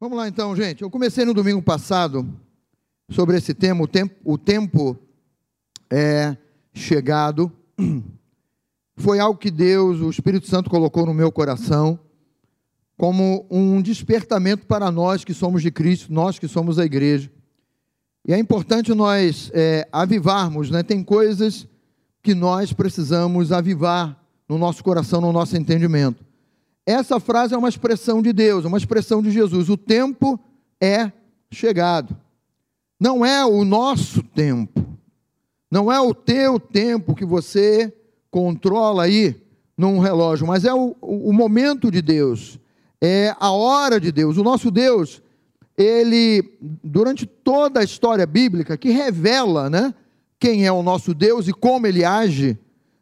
[0.00, 0.80] Vamos lá então, gente.
[0.80, 2.26] Eu comecei no domingo passado
[3.10, 4.98] sobre esse tema, o tempo, o tempo
[5.90, 6.38] é
[6.72, 7.52] chegado.
[8.96, 12.00] Foi algo que Deus, o Espírito Santo, colocou no meu coração
[12.96, 17.30] como um despertamento para nós que somos de Cristo, nós que somos a igreja.
[18.26, 20.82] E é importante nós é, avivarmos, né?
[20.82, 21.68] Tem coisas
[22.22, 26.24] que nós precisamos avivar no nosso coração, no nosso entendimento.
[26.90, 29.68] Essa frase é uma expressão de Deus, uma expressão de Jesus.
[29.68, 30.40] O tempo
[30.80, 31.12] é
[31.48, 32.16] chegado.
[32.98, 34.84] Não é o nosso tempo.
[35.70, 37.94] Não é o teu tempo que você
[38.28, 39.40] controla aí
[39.78, 42.58] num relógio, mas é o, o momento de Deus.
[43.00, 44.36] É a hora de Deus.
[44.36, 45.22] O nosso Deus,
[45.78, 49.94] ele, durante toda a história bíblica, que revela, né,
[50.40, 52.58] quem é o nosso Deus e como ele age,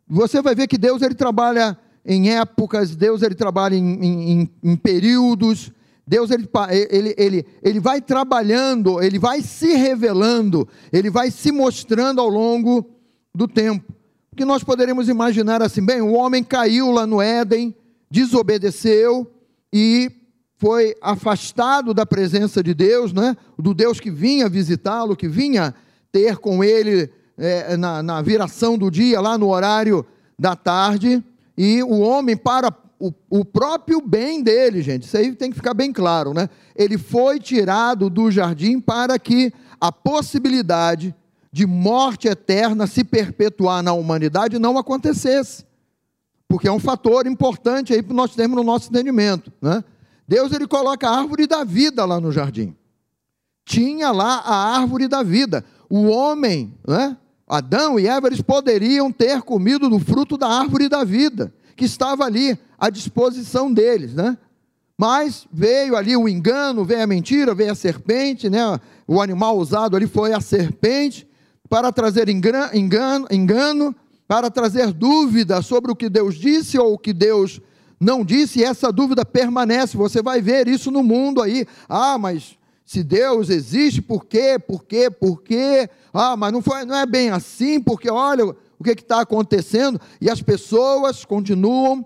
[0.06, 1.76] você vai ver que Deus ele trabalha
[2.08, 5.70] em épocas, Deus ele trabalha em, em, em períodos,
[6.06, 6.48] Deus ele,
[6.90, 12.88] ele, ele, ele vai trabalhando, ele vai se revelando, ele vai se mostrando ao longo
[13.34, 13.92] do tempo.
[14.34, 17.74] Que nós poderíamos imaginar assim, bem, o homem caiu lá no Éden,
[18.10, 19.30] desobedeceu
[19.70, 20.10] e
[20.56, 23.36] foi afastado da presença de Deus, né?
[23.58, 25.74] do Deus que vinha visitá-lo, que vinha
[26.10, 30.06] ter com ele é, na, na viração do dia, lá no horário
[30.38, 31.22] da tarde
[31.60, 35.74] e o homem, para o, o, próprio bem dele, gente, isso aí tem que ficar
[35.74, 36.48] bem claro, né?
[36.76, 41.12] Ele foi tirado do jardim para que a possibilidade
[41.52, 45.66] de morte eterna se perpetuar na humanidade não acontecesse.
[46.46, 49.82] Porque é um fator importante aí para nós termos no nosso entendimento, né?
[50.28, 52.76] Deus ele coloca a árvore da vida lá no jardim.
[53.64, 55.64] Tinha lá a árvore da vida.
[55.90, 57.16] O homem, né?
[57.48, 62.24] Adão e Eva eles poderiam ter comido do fruto da árvore da vida, que estava
[62.24, 64.36] ali à disposição deles, né?
[65.00, 68.78] Mas veio ali o engano, veio a mentira, veio a serpente, né?
[69.06, 71.26] O animal usado ali foi a serpente
[71.68, 73.94] para trazer engano, engano,
[74.26, 77.60] para trazer dúvida sobre o que Deus disse ou o que Deus
[78.00, 79.96] não disse, e essa dúvida permanece.
[79.96, 81.66] Você vai ver isso no mundo aí.
[81.88, 84.58] Ah, mas se Deus existe, por quê?
[84.58, 85.10] Por quê?
[85.10, 85.90] Por quê?
[86.10, 90.30] Ah, mas não, foi, não é bem assim, porque olha o que está acontecendo, e
[90.30, 92.02] as pessoas continuam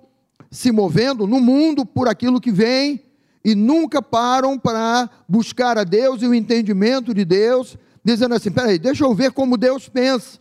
[0.50, 3.00] se movendo no mundo por aquilo que vem
[3.44, 8.76] e nunca param para buscar a Deus e o entendimento de Deus, dizendo assim: peraí,
[8.76, 10.40] deixa eu ver como Deus pensa,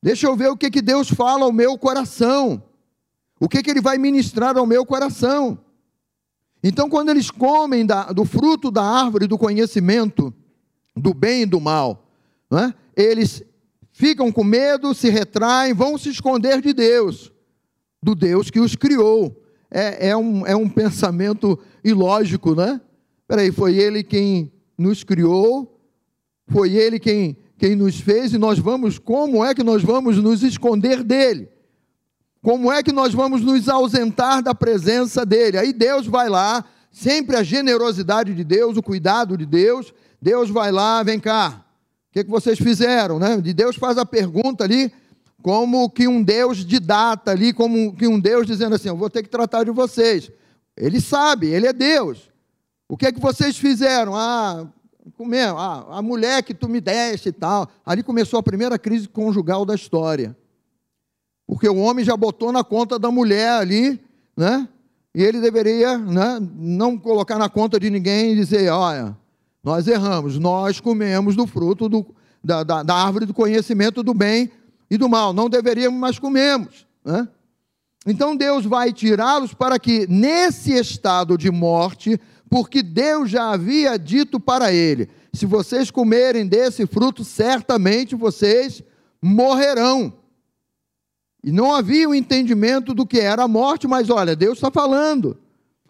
[0.00, 2.62] deixa eu ver o que, que Deus fala ao meu coração,
[3.40, 5.58] o que, que Ele vai ministrar ao meu coração.
[6.62, 10.32] Então, quando eles comem da, do fruto da árvore do conhecimento
[10.94, 12.06] do bem e do mal,
[12.52, 12.74] é?
[12.94, 13.42] eles
[13.92, 17.32] ficam com medo, se retraem, vão se esconder de Deus,
[18.02, 19.36] do Deus que os criou.
[19.70, 22.80] É, é, um, é um pensamento ilógico, né?
[23.28, 25.78] Peraí, foi Ele quem nos criou,
[26.48, 30.42] foi Ele quem, quem nos fez, e nós vamos, como é que nós vamos nos
[30.42, 31.48] esconder dele?
[32.42, 35.58] Como é que nós vamos nos ausentar da presença dele?
[35.58, 39.92] Aí Deus vai lá, sempre a generosidade de Deus, o cuidado de Deus.
[40.20, 41.62] Deus vai lá, vem cá.
[42.08, 43.38] O que, que vocês fizeram, né?
[43.40, 44.90] De Deus faz a pergunta ali,
[45.42, 49.10] como que um Deus de data ali, como que um Deus dizendo assim: Eu vou
[49.10, 50.30] ter que tratar de vocês.
[50.76, 52.30] Ele sabe, ele é Deus.
[52.88, 54.16] O que é que vocês fizeram?
[54.16, 54.66] Ah,
[55.16, 57.68] comeu, ah, a mulher que tu me deste e tal.
[57.84, 60.34] Ali começou a primeira crise conjugal da história
[61.50, 64.00] porque o homem já botou na conta da mulher ali,
[64.36, 64.68] né?
[65.12, 69.16] E ele deveria né, não colocar na conta de ninguém e dizer: olha,
[69.60, 72.06] nós erramos, nós comemos do fruto do,
[72.42, 74.48] da, da, da, árvore do conhecimento do bem
[74.88, 76.86] e do mal, não deveríamos, mas comemos.
[77.04, 77.26] Né?
[78.06, 84.38] Então Deus vai tirá-los para que, nesse estado de morte, porque Deus já havia dito
[84.38, 88.84] para ele: se vocês comerem desse fruto, certamente vocês
[89.20, 90.19] morrerão.
[91.42, 94.70] E não havia o um entendimento do que era a morte, mas olha, Deus está
[94.70, 95.38] falando.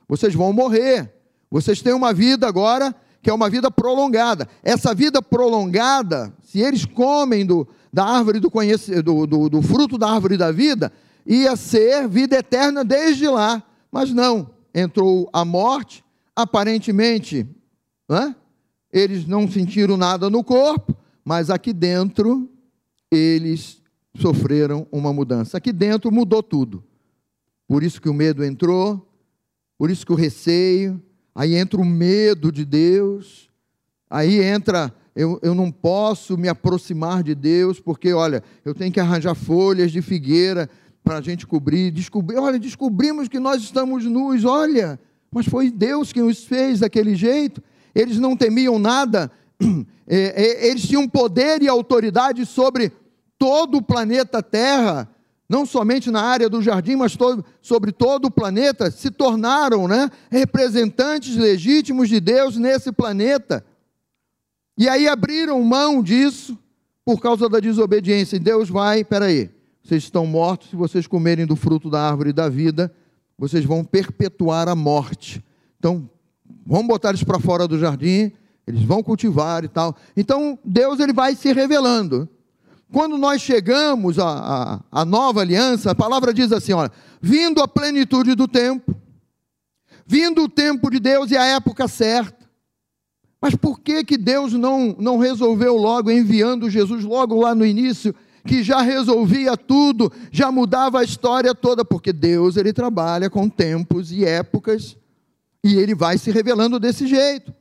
[0.09, 1.13] Vocês vão morrer.
[1.51, 4.49] Vocês têm uma vida agora que é uma vida prolongada.
[4.63, 9.99] Essa vida prolongada, se eles comem do, da árvore do, conhecimento, do, do, do fruto
[9.99, 10.93] da árvore da vida,
[11.27, 13.63] ia ser vida eterna desde lá.
[13.91, 16.05] Mas não, entrou a morte,
[16.35, 17.47] aparentemente,
[18.09, 18.35] né?
[18.93, 22.49] eles não sentiram nada no corpo, mas aqui dentro
[23.11, 23.80] eles
[24.15, 25.57] sofreram uma mudança.
[25.57, 26.83] Aqui dentro mudou tudo.
[27.67, 29.09] Por isso que o medo entrou,
[29.79, 31.01] por isso que o receio,
[31.35, 33.49] aí entra o medo de Deus,
[34.09, 39.01] aí entra, eu, eu não posso me aproximar de Deus, porque, olha, eu tenho que
[39.01, 40.69] arranjar folhas de figueira
[41.05, 41.91] para a gente cobrir.
[41.91, 44.99] Descobrir, olha, descobrimos que nós estamos nus, olha,
[45.31, 47.63] mas foi Deus quem os fez daquele jeito.
[47.95, 49.31] Eles não temiam nada,
[50.07, 52.93] é, é, eles tinham poder e autoridade sobre
[53.41, 55.09] todo o planeta Terra,
[55.49, 60.11] não somente na área do jardim, mas todo, sobre todo o planeta, se tornaram né,
[60.31, 63.65] representantes legítimos de Deus nesse planeta.
[64.77, 66.57] E aí abriram mão disso
[67.03, 68.37] por causa da desobediência.
[68.37, 69.49] E Deus vai, peraí,
[69.83, 72.95] vocês estão mortos se vocês comerem do fruto da árvore da vida,
[73.39, 75.43] vocês vão perpetuar a morte.
[75.79, 76.09] Então,
[76.67, 78.31] vamos botar eles para fora do jardim,
[78.67, 79.97] eles vão cultivar e tal.
[80.15, 82.29] Então, Deus ele vai se revelando.
[82.93, 86.91] Quando nós chegamos à, à, à nova aliança, a palavra diz assim: olha,
[87.21, 88.95] vindo a plenitude do tempo,
[90.07, 92.41] vindo o tempo de Deus e a época certa.
[93.41, 98.15] Mas por que, que Deus não, não resolveu logo, enviando Jesus logo lá no início,
[98.45, 101.85] que já resolvia tudo, já mudava a história toda?
[101.85, 104.97] Porque Deus ele trabalha com tempos e épocas
[105.65, 107.55] e ele vai se revelando desse jeito.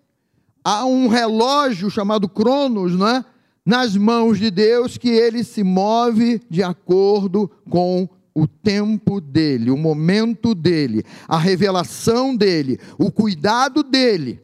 [0.64, 3.24] Há um relógio chamado Cronos, não é?
[3.65, 9.77] Nas mãos de Deus que ele se move de acordo com o tempo dele, o
[9.77, 14.41] momento dele, a revelação dele, o cuidado dele.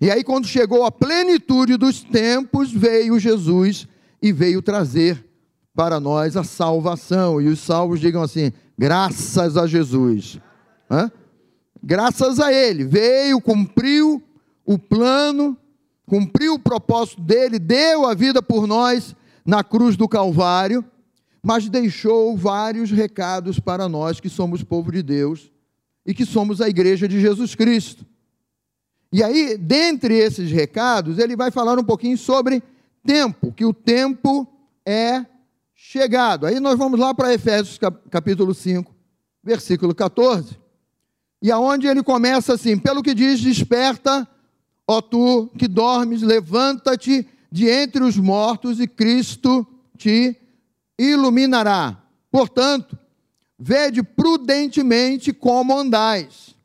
[0.00, 3.86] E aí, quando chegou a plenitude dos tempos, veio Jesus
[4.22, 5.24] e veio trazer
[5.74, 7.40] para nós a salvação.
[7.40, 10.40] E os salvos digam assim: graças a Jesus.
[10.90, 11.10] Hã?
[11.82, 14.22] Graças a Ele, veio, cumpriu
[14.66, 15.56] o plano
[16.10, 19.14] cumpriu o propósito dele, deu a vida por nós
[19.46, 20.84] na cruz do Calvário,
[21.40, 25.52] mas deixou vários recados para nós que somos povo de Deus
[26.04, 28.04] e que somos a igreja de Jesus Cristo.
[29.12, 32.60] E aí, dentre esses recados, ele vai falar um pouquinho sobre
[33.06, 34.48] tempo, que o tempo
[34.84, 35.24] é
[35.76, 36.44] chegado.
[36.44, 37.78] Aí nós vamos lá para Efésios
[38.10, 38.92] capítulo 5,
[39.44, 40.58] versículo 14.
[41.40, 44.28] E aonde ele começa assim: pelo que diz, desperta
[44.92, 49.64] Ó tu que dormes, levanta-te de entre os mortos e Cristo
[49.96, 50.36] te
[50.98, 52.02] iluminará.
[52.28, 52.98] Portanto,
[53.56, 56.56] vede prudentemente como andais,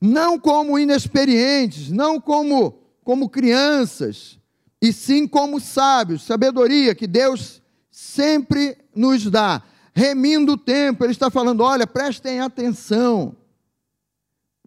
[0.00, 4.38] não como inexperientes, não como como crianças,
[4.80, 9.64] e sim como sábios, sabedoria que Deus sempre nos dá.
[9.92, 13.34] Remindo o tempo, ele está falando: olha, prestem atenção.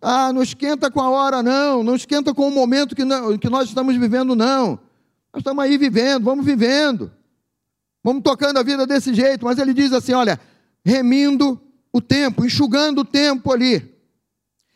[0.01, 1.83] Ah, não esquenta com a hora, não.
[1.83, 4.79] Não esquenta com o momento que, não, que nós estamos vivendo, não.
[5.31, 7.11] Nós estamos aí vivendo, vamos vivendo.
[8.03, 9.45] Vamos tocando a vida desse jeito.
[9.45, 10.39] Mas ele diz assim: olha,
[10.83, 11.61] remindo
[11.93, 13.91] o tempo, enxugando o tempo ali.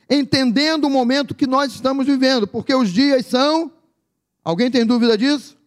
[0.07, 2.45] Entendendo o momento que nós estamos vivendo.
[2.45, 3.72] Porque os dias são.
[4.44, 5.57] Alguém tem dúvida disso?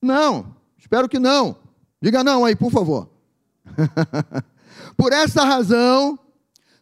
[0.00, 0.54] Não.
[0.78, 1.56] Espero que não.
[2.00, 3.10] Diga não aí, por favor.
[4.96, 6.16] por essa razão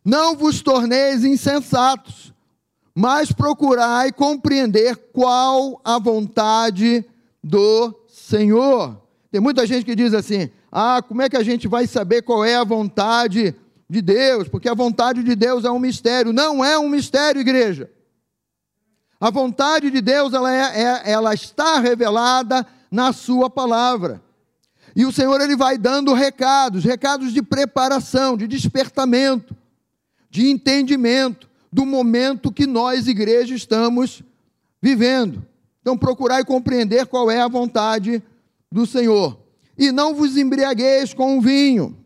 [0.05, 2.33] não vos torneis insensatos,
[2.95, 7.05] mas procurai compreender qual a vontade
[7.43, 9.00] do Senhor.
[9.31, 12.45] Tem muita gente que diz assim: ah, como é que a gente vai saber qual
[12.45, 13.55] é a vontade
[13.89, 14.49] de Deus?
[14.49, 16.33] Porque a vontade de Deus é um mistério.
[16.33, 17.91] Não é um mistério, igreja.
[19.21, 24.23] A vontade de Deus ela, é, é, ela está revelada na Sua palavra.
[24.97, 29.57] E o Senhor ele vai dando recados, recados de preparação, de despertamento
[30.38, 34.23] de entendimento do momento que nós, igreja, estamos
[34.81, 35.44] vivendo.
[35.81, 38.23] Então, procurai compreender qual é a vontade
[38.71, 39.37] do Senhor.
[39.76, 41.99] E não vos embriagueis com o vinho.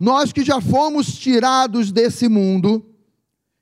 [0.00, 2.86] Nós que já fomos tirados desse mundo,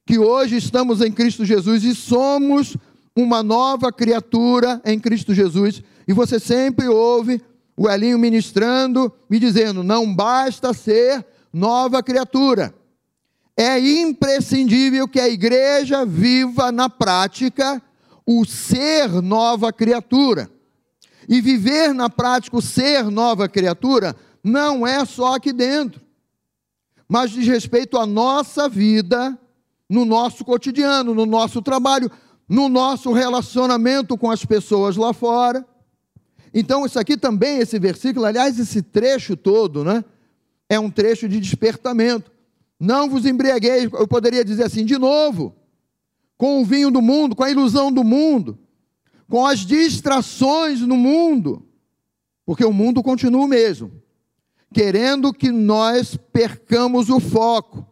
[0.06, 2.76] que hoje estamos em Cristo Jesus e somos
[3.16, 7.42] uma nova criatura em Cristo Jesus, e você sempre ouve
[7.76, 12.72] o Elinho ministrando, me dizendo: não basta ser nova criatura
[13.56, 17.82] é imprescindível que a igreja viva na prática
[18.26, 20.50] o ser nova criatura.
[21.28, 26.00] E viver na prática o ser nova criatura não é só aqui dentro,
[27.08, 29.36] mas diz respeito à nossa vida,
[29.88, 32.10] no nosso cotidiano, no nosso trabalho,
[32.48, 35.64] no nosso relacionamento com as pessoas lá fora.
[36.52, 40.04] Então, isso aqui também, esse versículo, aliás, esse trecho todo, né?
[40.68, 42.30] É um trecho de despertamento.
[42.78, 45.54] Não vos embriagueis, eu poderia dizer assim, de novo,
[46.37, 48.59] com o vinho do mundo, com a ilusão do mundo,
[49.28, 51.66] com as distrações no mundo,
[52.45, 53.90] porque o mundo continua o mesmo,
[54.73, 57.87] querendo que nós percamos o foco.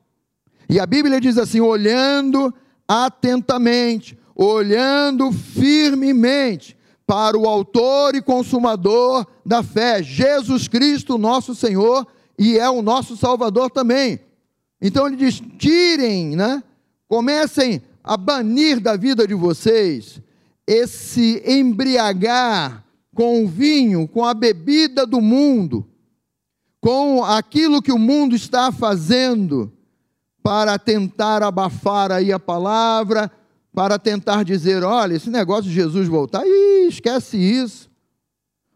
[0.68, 2.54] E a Bíblia diz assim: olhando
[2.86, 6.76] atentamente, olhando firmemente
[7.06, 12.06] para o Autor e Consumador da fé, Jesus Cristo, nosso Senhor,
[12.38, 14.20] e é o nosso Salvador também.
[14.84, 16.62] Então ele diz: tirem, né?
[17.08, 20.20] Comecem a banir da vida de vocês
[20.66, 25.86] esse embriagar com o vinho, com a bebida do mundo,
[26.80, 29.72] com aquilo que o mundo está fazendo
[30.42, 33.30] para tentar abafar aí a palavra,
[33.72, 37.90] para tentar dizer, olha, esse negócio de Jesus voltar, ih, esquece isso.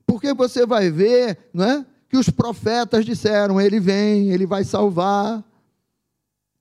[0.06, 1.86] Porque você vai ver, não é?
[2.08, 5.44] Que os profetas disseram, ele vem, ele vai salvar.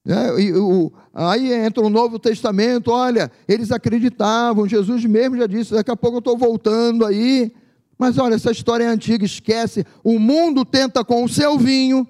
[0.08, 5.74] É, e, o, aí entra o Novo Testamento, olha, eles acreditavam, Jesus mesmo já disse,
[5.74, 7.52] daqui a pouco eu estou voltando aí.
[7.98, 9.86] Mas olha, essa história é antiga, esquece.
[10.04, 12.08] O mundo tenta com o seu vinho,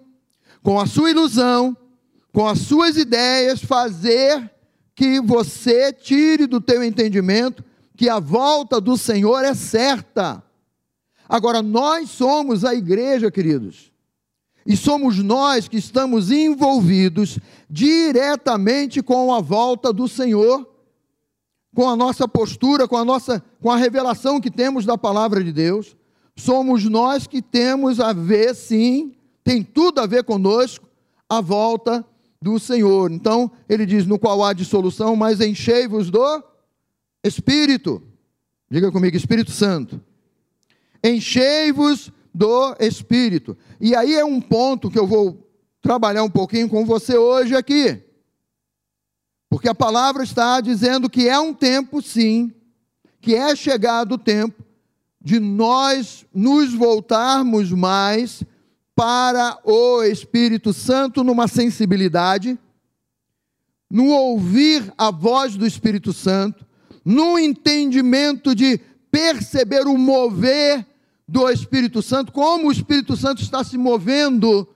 [0.62, 1.76] com a sua ilusão,
[2.32, 4.52] com as suas ideias, fazer
[4.94, 7.64] que você tire do teu entendimento
[7.96, 10.44] que a volta do Senhor é certa.
[11.28, 13.92] Agora, nós somos a igreja, queridos,
[14.68, 20.70] e somos nós que estamos envolvidos diretamente com a volta do Senhor,
[21.74, 25.54] com a nossa postura, com a nossa, com a revelação que temos da palavra de
[25.54, 25.96] Deus.
[26.36, 30.86] Somos nós que temos a ver, sim, tem tudo a ver conosco,
[31.30, 32.06] a volta
[32.42, 33.10] do Senhor.
[33.10, 36.44] Então, ele diz: no qual há dissolução, mas enchei-vos do
[37.24, 38.04] Espírito.
[38.70, 40.02] Diga comigo, Espírito Santo
[41.04, 43.58] enchei-vos do Espírito.
[43.80, 45.48] E aí é um ponto que eu vou
[45.82, 48.04] trabalhar um pouquinho com você hoje aqui.
[49.50, 52.52] Porque a palavra está dizendo que é um tempo, sim,
[53.22, 54.64] que é chegado o tempo
[55.22, 58.44] de nós nos voltarmos mais
[58.96, 62.58] para o Espírito Santo numa sensibilidade,
[63.90, 66.66] no ouvir a voz do Espírito Santo,
[67.06, 68.80] no entendimento de
[69.12, 70.86] perceber o mover
[71.28, 74.68] do Espírito Santo, como o Espírito Santo está se movendo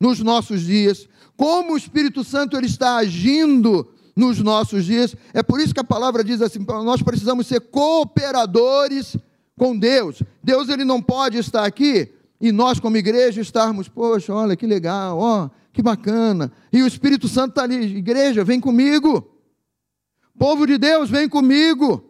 [0.00, 5.14] nos nossos dias, como o Espírito Santo ele está agindo nos nossos dias.
[5.32, 9.16] É por isso que a palavra diz assim: nós precisamos ser cooperadores
[9.56, 10.22] com Deus.
[10.42, 15.18] Deus ele não pode estar aqui e nós como igreja estarmos, poxa, olha que legal,
[15.18, 16.50] ó, que bacana.
[16.72, 19.30] E o Espírito Santo está ali, igreja, vem comigo.
[20.38, 22.02] Povo de Deus, vem comigo.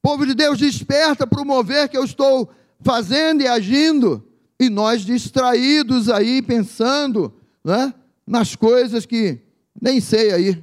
[0.00, 2.50] Povo de Deus, desperta para o mover que eu estou
[2.80, 4.22] fazendo e agindo.
[4.58, 7.32] E nós distraídos aí, pensando
[7.64, 7.92] né,
[8.26, 9.40] nas coisas que
[9.80, 10.62] nem sei aí,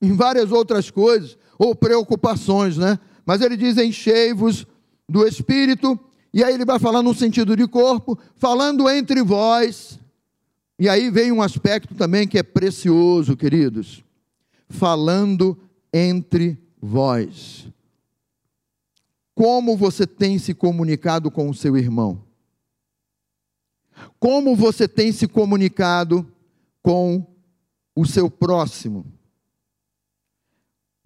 [0.00, 2.98] em várias outras coisas, ou preocupações, né?
[3.24, 4.66] Mas ele diz: enchei-vos
[5.08, 5.98] do Espírito,
[6.32, 9.98] e aí ele vai falar no sentido de corpo, falando entre vós.
[10.78, 14.04] E aí vem um aspecto também que é precioso, queridos.
[14.68, 15.58] Falando
[15.92, 17.66] entre vós.
[19.38, 22.24] Como você tem se comunicado com o seu irmão?
[24.18, 26.26] Como você tem se comunicado
[26.82, 27.24] com
[27.94, 29.06] o seu próximo?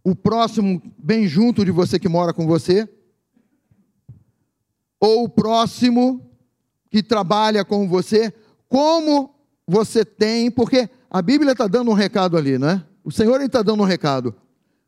[0.02, 2.88] O próximo bem junto de você que mora com você?
[4.98, 6.26] Ou o próximo
[6.90, 8.32] que trabalha com você?
[8.66, 9.34] Como
[9.66, 12.86] você tem, porque a Bíblia está dando um recado ali, não é?
[13.04, 14.34] O Senhor está dando um recado,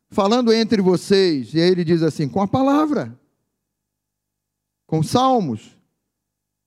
[0.09, 3.15] falando entre vocês, e aí ele diz assim: com a palavra
[4.85, 5.75] com salmos,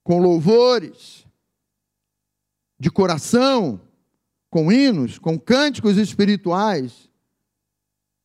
[0.03, 1.27] com louvores,
[2.79, 3.81] de coração,
[4.51, 7.11] com hinos, com cânticos espirituais.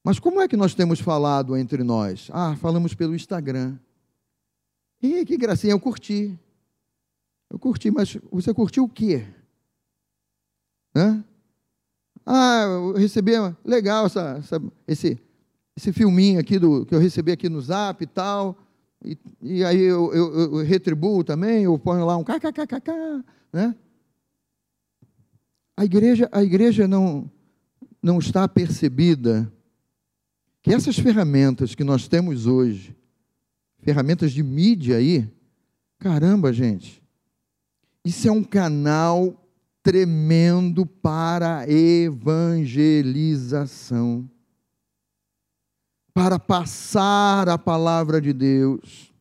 [0.04, 2.30] Mas como é que nós temos falado entre nós?
[2.32, 3.78] Ah, falamos pelo Instagram.
[5.02, 6.38] E que gracinha, eu curti.
[7.50, 9.26] Eu curti, mas você curtiu o quê?
[12.26, 13.34] Ah, eu recebi,
[13.66, 15.20] legal essa, essa, esse,
[15.76, 18.58] esse filminho aqui do, que eu recebi aqui no Zap e tal
[19.04, 22.92] e, e aí eu, eu, eu, retribuo também, eu ponho lá um kkkk,
[23.52, 23.76] né?
[25.76, 27.30] A igreja, a igreja não,
[28.02, 29.52] não está percebida
[30.62, 32.96] que essas ferramentas que nós temos hoje,
[33.80, 35.30] ferramentas de mídia aí,
[36.00, 37.04] caramba, gente,
[38.06, 39.40] isso é um canal
[39.82, 44.30] tremendo para evangelização
[46.14, 49.12] para passar a palavra de Deus,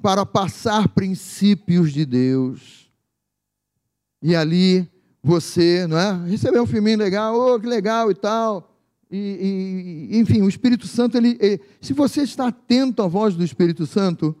[0.00, 2.90] para passar princípios de Deus.
[4.22, 4.88] E ali
[5.22, 6.28] você, não é?
[6.28, 8.70] Recebeu um filminho legal, oh, que legal e tal.
[9.10, 13.44] E, e, enfim, o Espírito Santo, ele, ele, se você está atento à voz do
[13.44, 14.36] Espírito Santo,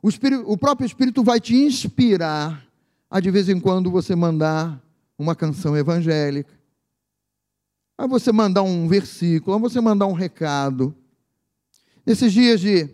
[0.00, 2.64] o, Espírito, o próprio Espírito vai te inspirar
[3.10, 4.80] a de vez em quando você mandar
[5.18, 6.52] uma canção evangélica,
[7.96, 10.94] a você mandar um versículo, a você mandar um recado.
[12.08, 12.88] Nesses dias de,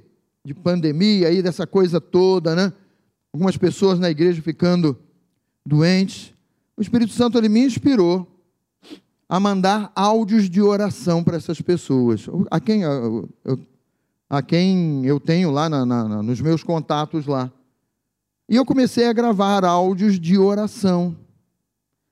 [0.45, 2.73] de pandemia, aí, dessa coisa toda, né?
[3.33, 4.99] Algumas pessoas na igreja ficando
[5.65, 6.35] doentes.
[6.77, 8.27] O Espírito Santo ele me inspirou
[9.29, 12.27] a mandar áudios de oração para essas pessoas.
[12.51, 13.29] A quem eu,
[14.29, 17.53] a quem eu tenho lá na, na, nos meus contatos lá.
[18.49, 21.17] E eu comecei a gravar áudios de oração.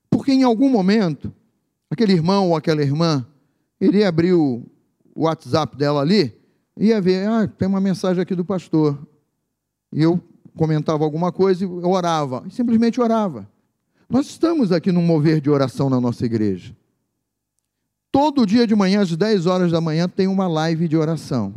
[0.09, 1.33] Porque em algum momento,
[1.89, 3.27] aquele irmão ou aquela irmã
[3.81, 4.63] iria abrir o
[5.13, 6.41] WhatsApp dela ali,
[6.77, 8.97] ia ver, ah, tem uma mensagem aqui do pastor.
[9.91, 10.21] E eu
[10.55, 13.47] comentava alguma coisa e orava, simplesmente orava.
[14.09, 16.75] Nós estamos aqui num mover de oração na nossa igreja.
[18.11, 21.53] Todo dia de manhã, às 10 horas da manhã, tem uma live de oração.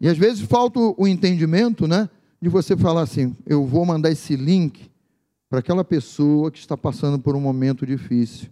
[0.00, 2.08] E às vezes falta o entendimento, né?
[2.40, 4.90] De você falar assim: eu vou mandar esse link
[5.48, 8.48] para aquela pessoa que está passando por um momento difícil.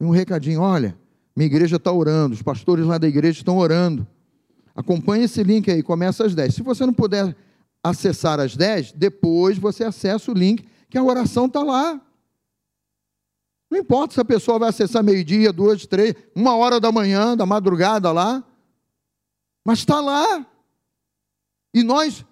[0.00, 0.96] Um recadinho: olha,
[1.34, 4.06] minha igreja está orando, os pastores lá da igreja estão orando.
[4.76, 6.54] Acompanhe esse link aí, começa às 10.
[6.54, 7.34] Se você não puder
[7.82, 11.98] acessar às 10, depois você acessa o link, que a oração está lá.
[13.70, 17.46] Não importa se a pessoa vai acessar meio-dia, duas, três, uma hora da manhã, da
[17.46, 18.44] madrugada lá,
[19.64, 20.46] mas está lá.
[21.72, 22.24] E nós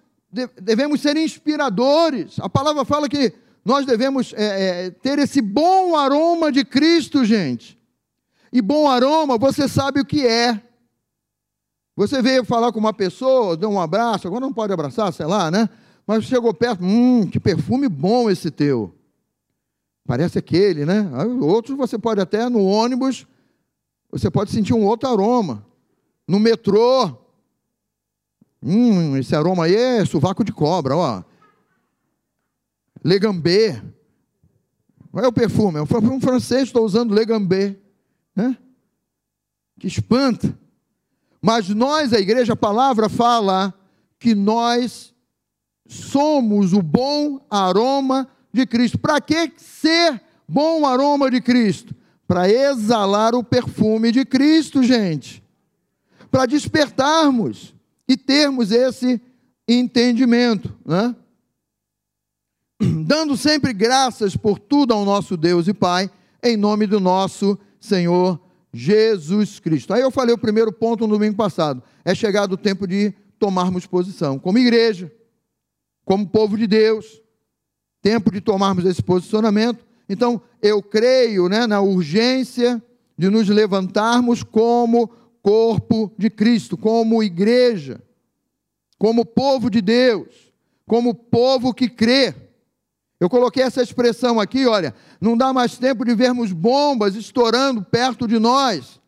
[0.61, 2.39] devemos ser inspiradores.
[2.39, 3.33] A palavra fala que
[3.63, 7.77] nós devemos é, é, ter esse bom aroma de Cristo, gente.
[8.53, 10.61] E bom aroma, você sabe o que é.
[11.95, 15.49] Você veio falar com uma pessoa, deu um abraço, agora não pode abraçar, sei lá,
[15.49, 15.69] né?
[16.05, 18.93] Mas chegou perto, hum, que perfume bom esse teu.
[20.05, 21.09] Parece aquele, né?
[21.41, 23.25] Outros você pode até no ônibus,
[24.11, 25.65] você pode sentir um outro aroma.
[26.27, 27.17] No metrô,
[28.67, 31.23] Hum, esse aroma aí é sovaco de cobra, ó.
[33.03, 33.79] Legambé.
[35.13, 37.77] Olha o perfume, é um francês, estou usando Legambé.
[38.35, 38.57] Né?
[39.79, 40.57] Que espanta.
[41.41, 43.73] Mas nós, a igreja, a palavra fala
[44.19, 45.13] que nós
[45.87, 48.97] somos o bom aroma de Cristo.
[48.97, 51.93] Para que ser bom aroma de Cristo?
[52.27, 55.43] Para exalar o perfume de Cristo, gente.
[56.31, 57.75] Para despertarmos
[58.07, 59.21] e termos esse
[59.67, 61.15] entendimento, né?
[63.05, 66.09] Dando sempre graças por tudo ao nosso Deus e Pai,
[66.43, 68.39] em nome do nosso Senhor
[68.75, 69.93] Jesus Cristo.
[69.93, 73.85] Aí eu falei o primeiro ponto no domingo passado: é chegado o tempo de tomarmos
[73.85, 75.09] posição, como igreja,
[76.03, 77.21] como povo de Deus,
[78.01, 79.85] tempo de tomarmos esse posicionamento.
[80.09, 82.83] Então, eu creio né, na urgência
[83.17, 85.07] de nos levantarmos como
[85.41, 88.01] corpo de Cristo, como igreja,
[88.99, 90.53] como povo de Deus,
[90.85, 92.35] como povo que crê.
[93.19, 98.27] Eu coloquei essa expressão aqui, olha, não dá mais tempo de vermos bombas estourando perto
[98.27, 98.99] de nós.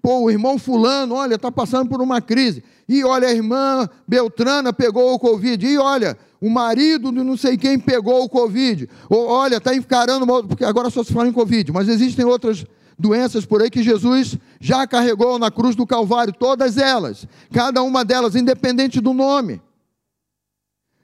[0.00, 2.62] Pô, o irmão fulano, olha, está passando por uma crise.
[2.88, 5.66] E olha, a irmã Beltrana pegou o Covid.
[5.66, 8.88] E olha, o marido de não sei quem pegou o Covid.
[9.08, 12.64] Ou, olha, está encarando, porque agora só se fala em Covid, mas existem outras
[12.98, 18.04] doenças por aí que Jesus já carregou na cruz do Calvário, todas elas, cada uma
[18.04, 19.60] delas, independente do nome.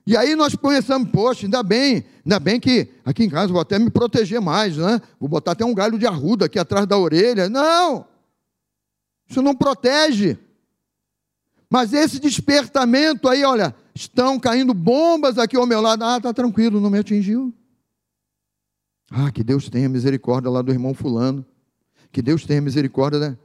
[0.06, 3.76] E aí nós pensamos, poxa, ainda bem, ainda bem que aqui em casa vou até
[3.76, 5.00] me proteger mais, né?
[5.18, 7.48] Vou botar até um galho de arruda aqui atrás da orelha.
[7.48, 8.06] Não!
[9.28, 10.38] Isso não protege.
[11.68, 16.04] Mas esse despertamento aí, olha, estão caindo bombas aqui ao meu lado.
[16.04, 17.52] Ah, tá tranquilo, não me atingiu.
[19.10, 21.44] Ah, que Deus tenha misericórdia lá do irmão fulano.
[22.12, 23.38] Que Deus tenha misericórdia, né?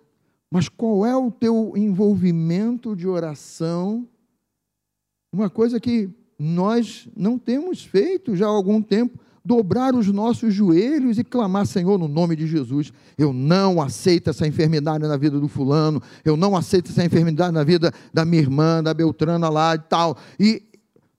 [0.52, 4.08] Mas qual é o teu envolvimento de oração?
[5.34, 6.10] Uma coisa que
[6.43, 11.99] nós não temos feito já há algum tempo, dobrar os nossos joelhos e clamar, Senhor,
[11.99, 16.58] no nome de Jesus, eu não aceito essa enfermidade na vida do fulano, eu não
[16.58, 20.17] aceito essa enfermidade na vida da minha irmã, da Beltrana lá e tal.
[20.39, 20.63] E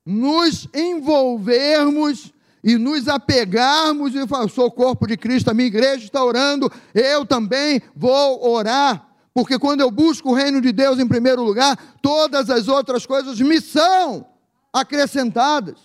[0.04, 2.32] nos envolvermos
[2.64, 6.68] e nos apegarmos e falar, sou o corpo de Cristo, a minha igreja está orando,
[6.92, 9.08] eu também vou orar.
[9.32, 13.40] Porque quando eu busco o reino de Deus em primeiro lugar, todas as outras coisas
[13.40, 14.31] me são
[14.72, 15.78] acrescentadas.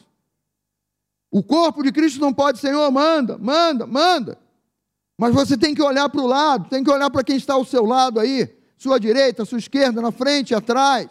[1.29, 4.37] O corpo de Cristo não pode, Senhor, manda, manda, manda.
[5.17, 7.65] Mas você tem que olhar para o lado, tem que olhar para quem está ao
[7.65, 8.47] seu lado aí,
[8.77, 11.09] sua direita, sua esquerda, na frente, atrás.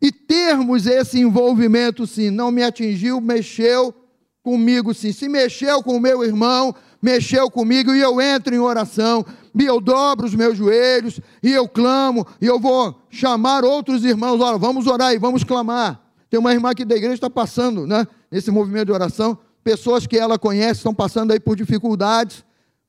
[0.00, 3.94] E termos esse envolvimento, sim, não me atingiu, mexeu,
[4.42, 5.12] comigo sim.
[5.12, 9.80] Se mexeu com o meu irmão, mexeu comigo e eu entro em oração, e eu
[9.80, 14.86] dobro os meus joelhos, e eu clamo, e eu vou chamar outros irmãos, olha, vamos
[14.86, 16.01] orar e vamos clamar.
[16.32, 20.06] Tem uma irmã aqui da igreja que está passando, né, nesse movimento de oração, pessoas
[20.06, 22.42] que ela conhece estão passando aí por dificuldades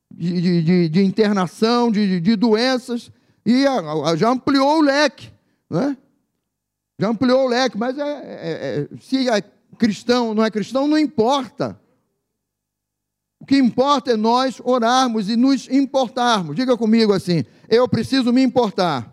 [0.10, 3.12] de, de, de internação, de, de, doenças,
[3.46, 3.66] e
[4.16, 5.30] já ampliou o leque,
[5.70, 5.98] né?
[6.98, 9.42] Já ampliou o leque, mas é, é, é, se é
[9.78, 11.78] cristão, não é cristão, não importa.
[13.42, 16.56] O que importa é nós orarmos e nos importarmos.
[16.56, 19.13] Diga comigo assim: eu preciso me importar.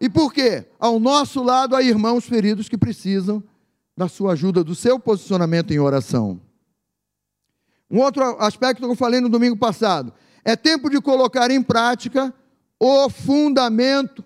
[0.00, 0.64] E por quê?
[0.78, 3.42] Ao nosso lado há irmãos feridos que precisam
[3.96, 6.40] da sua ajuda, do seu posicionamento em oração.
[7.90, 12.32] Um outro aspecto que eu falei no domingo passado: é tempo de colocar em prática
[12.78, 14.24] o fundamento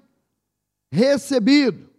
[0.92, 1.90] recebido.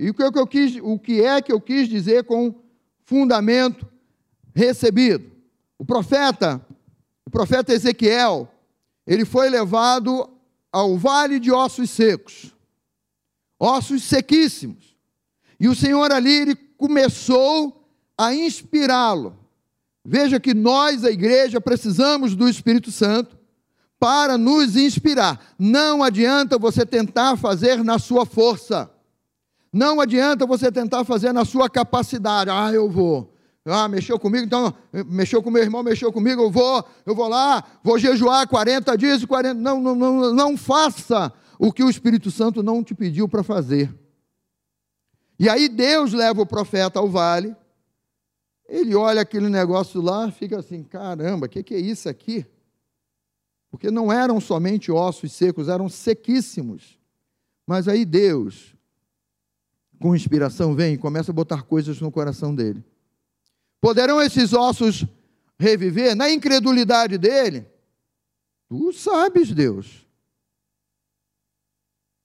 [0.00, 2.54] E o que, é que eu quis, o que é que eu quis dizer com
[3.04, 3.86] fundamento
[4.52, 5.30] recebido?
[5.78, 6.60] O profeta,
[7.24, 8.50] o profeta Ezequiel,
[9.06, 10.28] ele foi levado
[10.72, 12.55] ao vale de ossos secos,
[13.58, 14.96] ossos sequíssimos.
[15.58, 19.36] E o Senhor ali ele começou a inspirá-lo.
[20.04, 23.36] Veja que nós, a igreja, precisamos do Espírito Santo
[23.98, 25.54] para nos inspirar.
[25.58, 28.90] Não adianta você tentar fazer na sua força.
[29.72, 32.50] Não adianta você tentar fazer na sua capacidade.
[32.50, 33.34] Ah, eu vou.
[33.64, 34.72] Ah, mexeu comigo, então,
[35.06, 39.22] mexeu com meu irmão, mexeu comigo, eu vou, eu vou lá, vou jejuar 40 dias
[39.22, 39.54] e 40.
[39.60, 43.94] Não, não, não, não faça o que o Espírito Santo não te pediu para fazer.
[45.38, 47.54] E aí Deus leva o profeta ao vale,
[48.68, 52.46] ele olha aquele negócio lá, fica assim: caramba, o que, que é isso aqui?
[53.70, 56.98] Porque não eram somente ossos secos, eram sequíssimos.
[57.66, 58.74] Mas aí Deus,
[60.00, 62.82] com inspiração, vem e começa a botar coisas no coração dele.
[63.80, 65.04] Poderão esses ossos
[65.58, 66.14] reviver?
[66.14, 67.66] Na incredulidade dele,
[68.68, 70.05] tu sabes, Deus.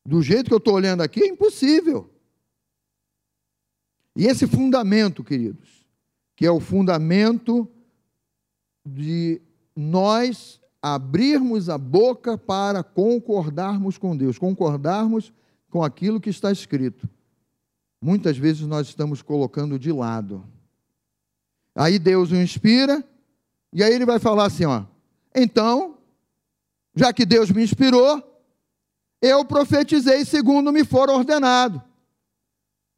[0.06, 2.10] Do jeito que eu estou olhando aqui, é impossível.
[4.16, 5.86] E esse fundamento, queridos,
[6.36, 7.70] que é o fundamento
[8.86, 9.42] de
[9.76, 15.32] nós abrirmos a boca para concordarmos com Deus, concordarmos
[15.70, 17.08] com aquilo que está escrito.
[18.02, 20.44] Muitas vezes nós estamos colocando de lado.
[21.76, 23.04] Aí Deus o inspira,
[23.72, 24.84] e aí ele vai falar assim: ó,
[25.34, 25.98] então,
[26.96, 28.31] já que Deus me inspirou,
[29.22, 31.82] eu profetizei segundo me for ordenado.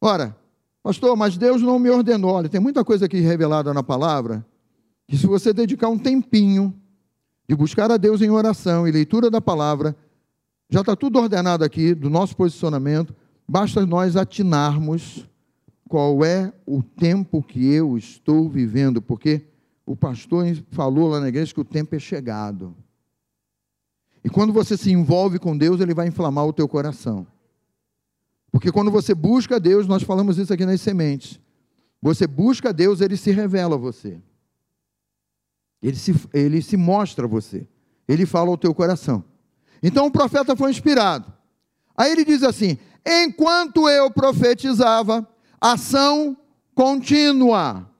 [0.00, 0.36] Ora,
[0.82, 2.32] pastor, mas Deus não me ordenou.
[2.32, 4.44] Olha, tem muita coisa aqui revelada na palavra,
[5.06, 6.74] que se você dedicar um tempinho
[7.48, 9.94] de buscar a Deus em oração e leitura da palavra,
[10.70, 13.14] já está tudo ordenado aqui do nosso posicionamento,
[13.46, 15.28] basta nós atinarmos
[15.88, 19.42] qual é o tempo que eu estou vivendo, porque
[19.84, 22.74] o pastor falou lá na igreja que o tempo é chegado.
[24.24, 27.26] E quando você se envolve com Deus, ele vai inflamar o teu coração.
[28.50, 31.38] Porque quando você busca Deus, nós falamos isso aqui nas sementes.
[32.00, 34.20] Você busca Deus, ele se revela a você.
[35.82, 37.68] Ele se, ele se mostra a você.
[38.08, 39.22] Ele fala ao teu coração.
[39.82, 41.30] Então o profeta foi inspirado.
[41.94, 45.28] Aí ele diz assim: Enquanto eu profetizava,
[45.60, 46.36] ação
[46.74, 47.90] contínua.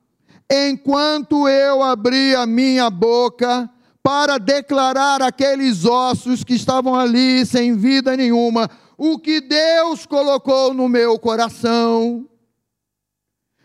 [0.51, 3.69] Enquanto eu abri a minha boca
[4.05, 10.91] para declarar aqueles ossos que estavam ali sem vida nenhuma, o que Deus colocou no
[10.91, 12.29] meu coração.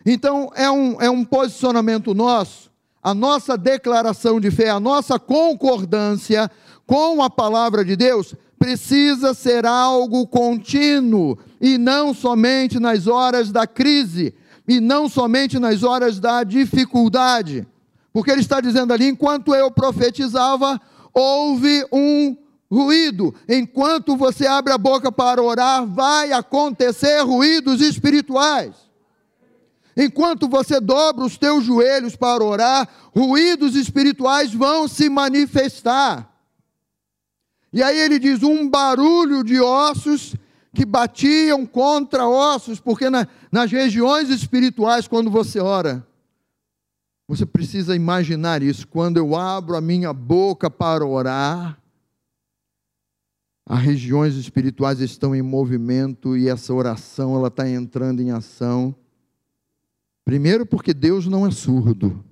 [0.05, 2.71] Então, é um, é um posicionamento nosso,
[3.03, 6.49] a nossa declaração de fé, a nossa concordância
[6.87, 13.67] com a palavra de Deus precisa ser algo contínuo e não somente nas horas da
[13.67, 14.33] crise
[14.65, 17.67] e não somente nas horas da dificuldade.
[18.19, 20.79] Porque ele está dizendo ali: enquanto eu profetizava,
[21.13, 22.35] houve um
[22.69, 23.33] ruído.
[23.47, 28.75] Enquanto você abre a boca para orar, vai acontecer ruídos espirituais.
[29.95, 36.29] Enquanto você dobra os teus joelhos para orar, ruídos espirituais vão se manifestar.
[37.71, 40.35] E aí ele diz: um barulho de ossos
[40.73, 46.05] que batiam contra ossos, porque na, nas regiões espirituais, quando você ora,
[47.29, 48.87] você precisa imaginar isso.
[48.87, 51.79] Quando eu abro a minha boca para orar,
[53.63, 58.95] as regiões espirituais estão em movimento e essa oração ela está entrando em ação.
[60.25, 62.25] Primeiro, porque Deus não é surdo.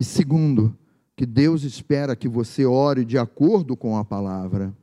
[0.00, 0.74] E segundo,
[1.14, 4.74] que Deus espera que você ore de acordo com a palavra,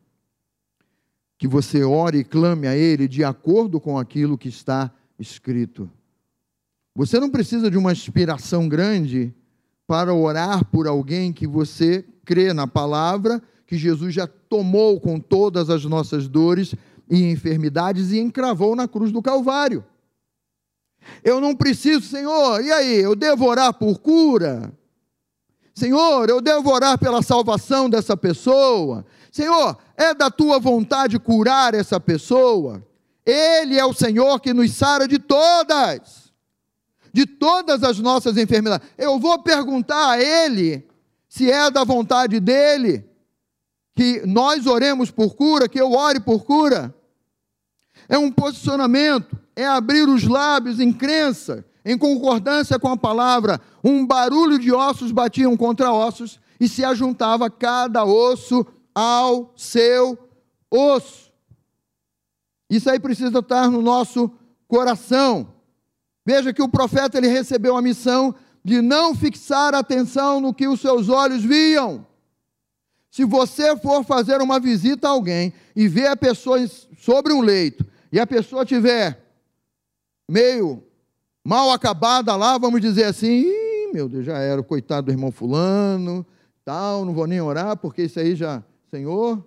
[1.40, 5.90] que você ore e clame a Ele de acordo com aquilo que está escrito.
[7.00, 9.34] Você não precisa de uma inspiração grande
[9.88, 15.70] para orar por alguém que você crê na palavra, que Jesus já tomou com todas
[15.70, 16.76] as nossas dores
[17.10, 19.82] e enfermidades e encravou na cruz do Calvário.
[21.24, 24.70] Eu não preciso, Senhor, e aí, eu devo orar por cura?
[25.74, 29.06] Senhor, eu devo orar pela salvação dessa pessoa.
[29.32, 32.86] Senhor, é da tua vontade curar essa pessoa.
[33.26, 36.29] Ele é o Senhor que nos sara de todas.
[37.14, 38.88] De todas as nossas enfermidades.
[38.98, 40.88] Eu vou perguntar a Ele
[41.28, 43.06] se é da vontade dEle
[43.96, 46.96] que nós oremos por cura, que eu ore por cura.
[48.08, 53.60] É um posicionamento, é abrir os lábios em crença, em concordância com a palavra.
[53.84, 60.18] Um barulho de ossos batiam contra ossos e se ajuntava cada osso ao seu
[60.72, 61.30] osso.
[62.70, 64.32] Isso aí precisa estar no nosso
[64.68, 65.59] coração.
[66.30, 70.80] Veja que o profeta ele recebeu a missão de não fixar atenção no que os
[70.80, 72.06] seus olhos viam.
[73.10, 76.60] Se você for fazer uma visita a alguém e ver a pessoa
[77.00, 79.26] sobre um leito e a pessoa tiver
[80.30, 80.84] meio
[81.44, 83.52] mal acabada lá, vamos dizer assim,
[83.92, 86.24] meu Deus, já era o coitado do irmão fulano,
[86.64, 89.44] tal, não vou nem orar porque isso aí já, Senhor,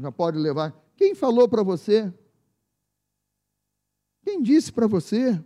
[0.00, 0.72] já pode levar.
[0.96, 2.14] Quem falou para você?
[4.24, 5.42] Quem disse para você?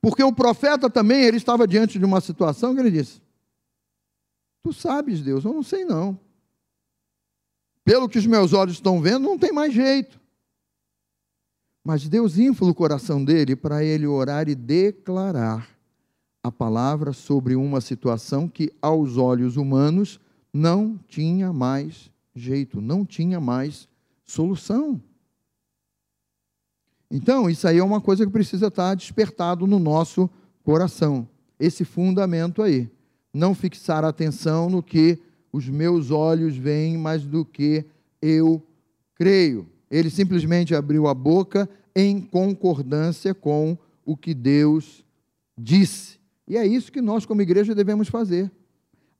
[0.00, 3.20] Porque o profeta também, ele estava diante de uma situação que ele disse:
[4.62, 6.18] Tu sabes, Deus, eu não sei não.
[7.84, 10.20] Pelo que os meus olhos estão vendo, não tem mais jeito.
[11.84, 15.68] Mas Deus infla o coração dele para ele orar e declarar
[16.42, 20.20] a palavra sobre uma situação que, aos olhos humanos,
[20.52, 23.88] não tinha mais jeito, não tinha mais
[24.24, 25.00] solução.
[27.10, 30.28] Então, isso aí é uma coisa que precisa estar despertado no nosso
[30.62, 31.26] coração.
[31.58, 32.90] Esse fundamento aí.
[33.32, 35.18] Não fixar atenção no que
[35.52, 37.84] os meus olhos veem, mas do que
[38.20, 38.62] eu
[39.14, 39.66] creio.
[39.90, 45.04] Ele simplesmente abriu a boca em concordância com o que Deus
[45.58, 46.18] disse.
[46.46, 48.50] E é isso que nós, como igreja, devemos fazer: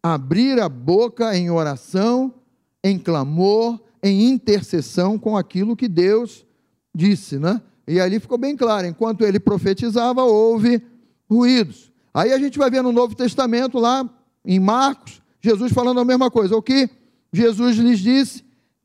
[0.02, 2.34] abrir a boca em oração,
[2.82, 6.46] em clamor, em intercessão com aquilo que Deus
[6.94, 7.60] disse, né?
[7.88, 10.82] E ali ficou bem claro: enquanto ele profetizava, houve
[11.28, 11.90] ruídos.
[12.12, 14.08] Aí a gente vai ver no Novo Testamento, lá
[14.44, 16.54] em Marcos, Jesus falando a mesma coisa.
[16.54, 16.88] O que
[17.32, 18.44] Jesus lhes disse?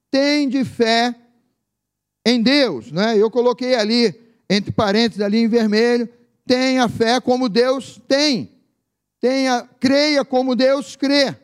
[0.10, 1.14] Tem de fé
[2.26, 2.92] em Deus.
[2.92, 3.18] Né?
[3.18, 4.14] Eu coloquei ali,
[4.50, 6.08] entre parênteses, ali em vermelho,
[6.46, 8.52] tenha fé como Deus tem.
[9.20, 11.36] Tenha, creia como Deus crê.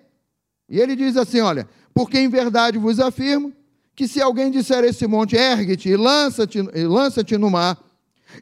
[0.70, 3.54] E ele diz assim: olha, porque em verdade vos afirmo
[4.00, 7.78] que se alguém disser esse monte, ergue-te e lança-te lança no mar,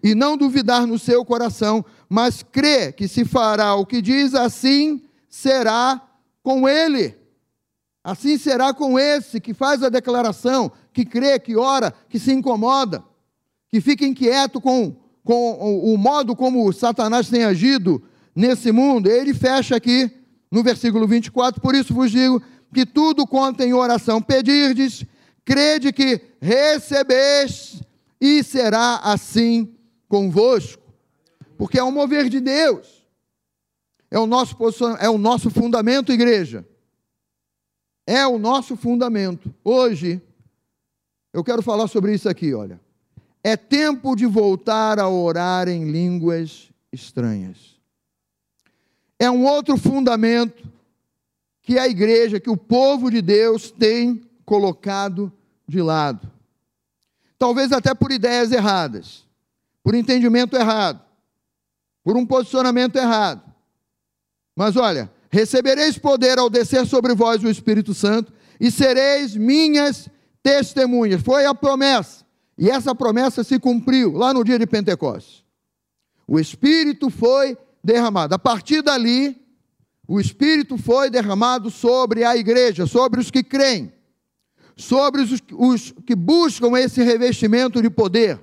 [0.04, 5.02] e não duvidar no seu coração, mas crê que se fará o que diz, assim
[5.28, 6.00] será
[6.44, 7.18] com ele.
[8.04, 13.04] Assim será com esse que faz a declaração, que crê, que ora, que se incomoda,
[13.68, 15.54] que fica inquieto com, com
[15.92, 18.00] o modo como Satanás tem agido
[18.36, 19.10] nesse mundo.
[19.10, 20.12] Ele fecha aqui
[20.52, 25.04] no versículo 24: Por isso vos digo que tudo quanto em oração pedirdes,
[25.48, 27.82] crede que recebeste,
[28.20, 29.74] e será assim
[30.10, 30.84] convosco.
[31.58, 33.08] Porque é o mover de Deus.
[34.12, 34.58] É o nosso
[35.00, 36.68] é o nosso fundamento, igreja.
[38.06, 39.54] É o nosso fundamento.
[39.64, 40.22] Hoje
[41.32, 42.80] eu quero falar sobre isso aqui, olha.
[43.42, 47.80] É tempo de voltar a orar em línguas estranhas.
[49.18, 50.68] É um outro fundamento
[51.62, 55.32] que a igreja, que o povo de Deus tem colocado
[55.68, 56.32] de lado.
[57.38, 59.26] Talvez até por ideias erradas,
[59.84, 61.02] por entendimento errado,
[62.04, 63.42] por um posicionamento errado.
[64.56, 70.10] Mas olha, recebereis poder ao descer sobre vós o Espírito Santo e sereis minhas
[70.42, 71.22] testemunhas.
[71.22, 72.26] Foi a promessa.
[72.58, 75.44] E essa promessa se cumpriu lá no dia de Pentecostes.
[76.28, 78.34] O Espírito foi derramado.
[78.34, 79.40] A partir dali,
[80.08, 83.94] o Espírito foi derramado sobre a igreja, sobre os que creem
[84.78, 88.40] sobre os, os que buscam esse revestimento de poder.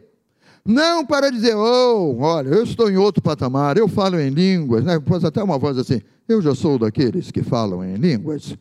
[0.65, 4.99] Não para dizer, oh, olha, eu estou em outro patamar, eu falo em línguas, né?
[4.99, 8.57] Pode até uma voz assim, eu já sou daqueles que falam em línguas.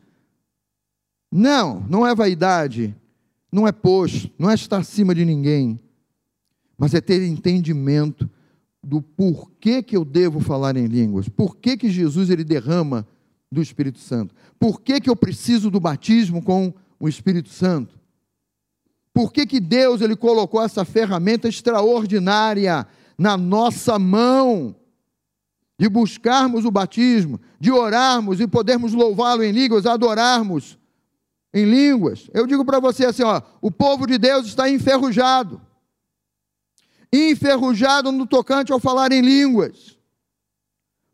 [1.32, 2.96] Não, não é vaidade,
[3.52, 5.80] não é posto, não é estar acima de ninguém,
[6.78, 8.30] mas é ter entendimento
[8.84, 13.08] do porquê que eu devo falar em línguas, por que, Jesus ele derrama
[13.50, 18.00] do Espírito Santo, por que, que eu preciso do batismo com o Espírito Santo.
[19.14, 22.88] Por que, que Deus ele colocou essa ferramenta extraordinária
[23.18, 24.74] na nossa mão?
[25.78, 30.78] De buscarmos o batismo, de orarmos e podermos louvá-lo em línguas, adorarmos
[31.54, 32.30] em línguas.
[32.34, 35.62] Eu digo para você assim, ó, o povo de Deus está enferrujado.
[37.12, 40.00] Enferrujado no tocante ao falar em línguas.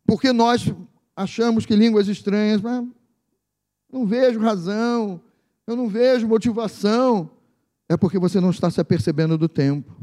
[0.06, 0.71] Porque nós
[1.15, 2.86] achamos que línguas estranhas, mas
[3.91, 5.19] não vejo razão,
[5.71, 7.29] eu não vejo motivação.
[7.88, 9.95] É porque você não está se apercebendo do tempo.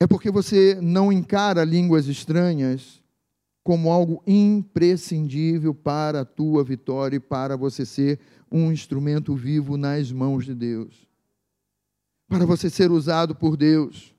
[0.00, 3.00] é porque você não encara línguas estranhas
[3.62, 8.18] como algo imprescindível para a tua vitória e para você ser
[8.50, 11.06] um instrumento vivo nas mãos de Deus.
[12.28, 14.12] Para você ser usado por Deus.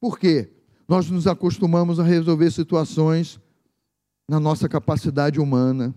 [0.00, 0.50] Por quê?
[0.86, 3.40] Nós nos acostumamos a resolver situações
[4.28, 5.92] na nossa capacidade humana.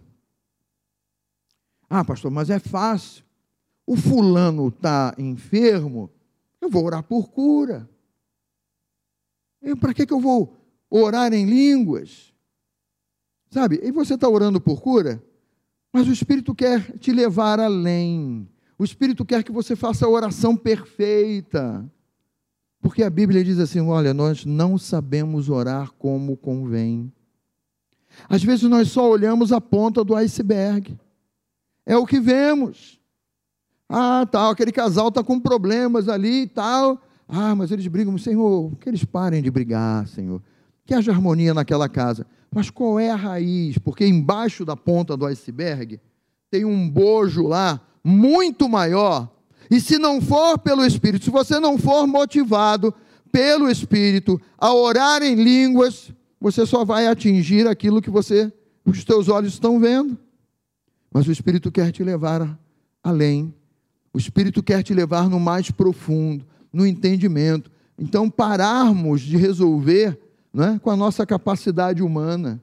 [1.89, 3.23] Ah, pastor, mas é fácil.
[3.85, 6.11] O fulano está enfermo,
[6.59, 7.89] eu vou orar por cura.
[9.79, 10.55] Para que, que eu vou
[10.89, 12.33] orar em línguas?
[13.49, 13.79] Sabe?
[13.81, 15.23] E você está orando por cura,
[15.91, 18.47] mas o Espírito quer te levar além.
[18.77, 21.89] O Espírito quer que você faça a oração perfeita.
[22.81, 27.11] Porque a Bíblia diz assim: olha, nós não sabemos orar como convém.
[28.29, 30.97] Às vezes nós só olhamos a ponta do iceberg.
[31.87, 32.99] É o que vemos.
[33.87, 37.01] Ah, tal, aquele casal está com problemas ali e tal.
[37.25, 40.41] Ah, mas eles brigam, Senhor, que eles parem de brigar, Senhor.
[40.85, 42.27] Que haja harmonia naquela casa.
[42.53, 43.77] Mas qual é a raiz?
[43.77, 45.97] Porque embaixo da ponta do iceberg
[46.51, 49.29] tem um bojo lá muito maior.
[49.71, 52.93] E se não for pelo Espírito, se você não for motivado
[53.31, 58.51] pelo Espírito a orar em línguas, você só vai atingir aquilo que você,
[58.85, 60.17] os teus olhos estão vendo.
[61.11, 62.57] Mas o Espírito quer te levar
[63.03, 63.53] além.
[64.13, 67.71] O Espírito quer te levar no mais profundo, no entendimento.
[67.97, 70.19] Então, pararmos de resolver
[70.53, 72.61] né, com a nossa capacidade humana.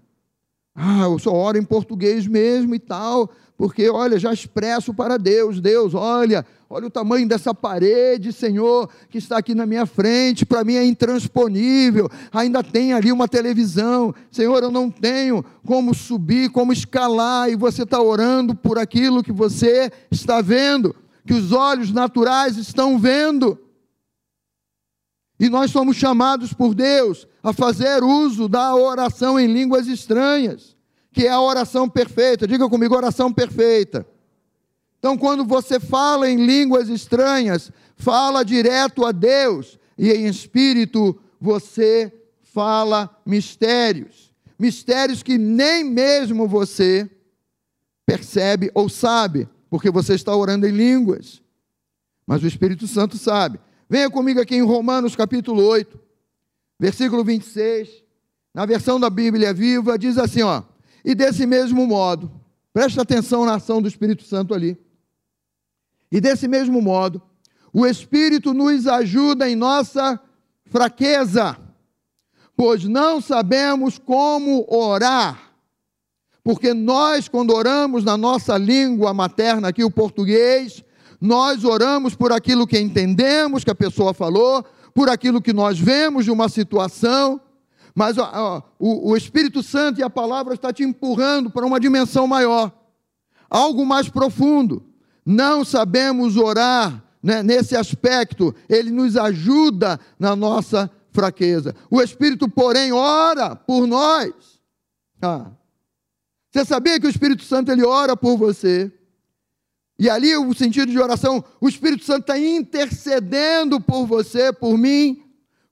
[0.74, 5.60] Ah, eu só oro em português mesmo e tal, porque, olha, já expresso para Deus:
[5.60, 10.64] Deus, olha, olha o tamanho dessa parede, Senhor, que está aqui na minha frente, para
[10.64, 12.10] mim é intransponível.
[12.32, 17.82] Ainda tem ali uma televisão, Senhor, eu não tenho como subir, como escalar, e você
[17.82, 20.94] está orando por aquilo que você está vendo,
[21.26, 23.58] que os olhos naturais estão vendo.
[25.38, 30.74] E nós somos chamados por Deus a fazer uso da oração em línguas estranhas
[31.14, 32.46] que é a oração perfeita.
[32.46, 34.04] Diga comigo, oração perfeita.
[35.04, 42.10] Então, quando você fala em línguas estranhas, fala direto a Deus, e em espírito você
[42.40, 44.32] fala mistérios.
[44.58, 47.06] Mistérios que nem mesmo você
[48.06, 51.42] percebe ou sabe, porque você está orando em línguas.
[52.26, 53.60] Mas o Espírito Santo sabe.
[53.86, 56.00] Venha comigo aqui em Romanos capítulo 8,
[56.80, 57.90] versículo 26.
[58.54, 60.62] Na versão da Bíblia viva, diz assim: ó.
[61.04, 62.32] E desse mesmo modo,
[62.72, 64.82] preste atenção na ação do Espírito Santo ali.
[66.14, 67.20] E desse mesmo modo,
[67.72, 70.20] o Espírito nos ajuda em nossa
[70.66, 71.58] fraqueza,
[72.56, 75.56] pois não sabemos como orar.
[76.44, 80.84] Porque nós, quando oramos na nossa língua materna, aqui o português,
[81.20, 86.24] nós oramos por aquilo que entendemos que a pessoa falou, por aquilo que nós vemos
[86.24, 87.40] de uma situação,
[87.92, 92.28] mas ó, o, o Espírito Santo e a palavra está te empurrando para uma dimensão
[92.28, 92.70] maior,
[93.50, 94.93] algo mais profundo.
[95.24, 101.74] Não sabemos orar né, nesse aspecto, ele nos ajuda na nossa fraqueza.
[101.90, 104.34] O Espírito, porém, ora por nós.
[105.22, 105.50] Ah.
[106.50, 108.92] Você sabia que o Espírito Santo ele ora por você?
[109.98, 115.22] E ali o sentido de oração, o Espírito Santo está intercedendo por você, por mim,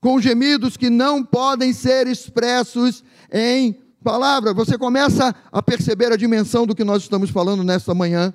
[0.00, 4.54] com gemidos que não podem ser expressos em palavra.
[4.54, 8.32] Você começa a perceber a dimensão do que nós estamos falando nesta manhã,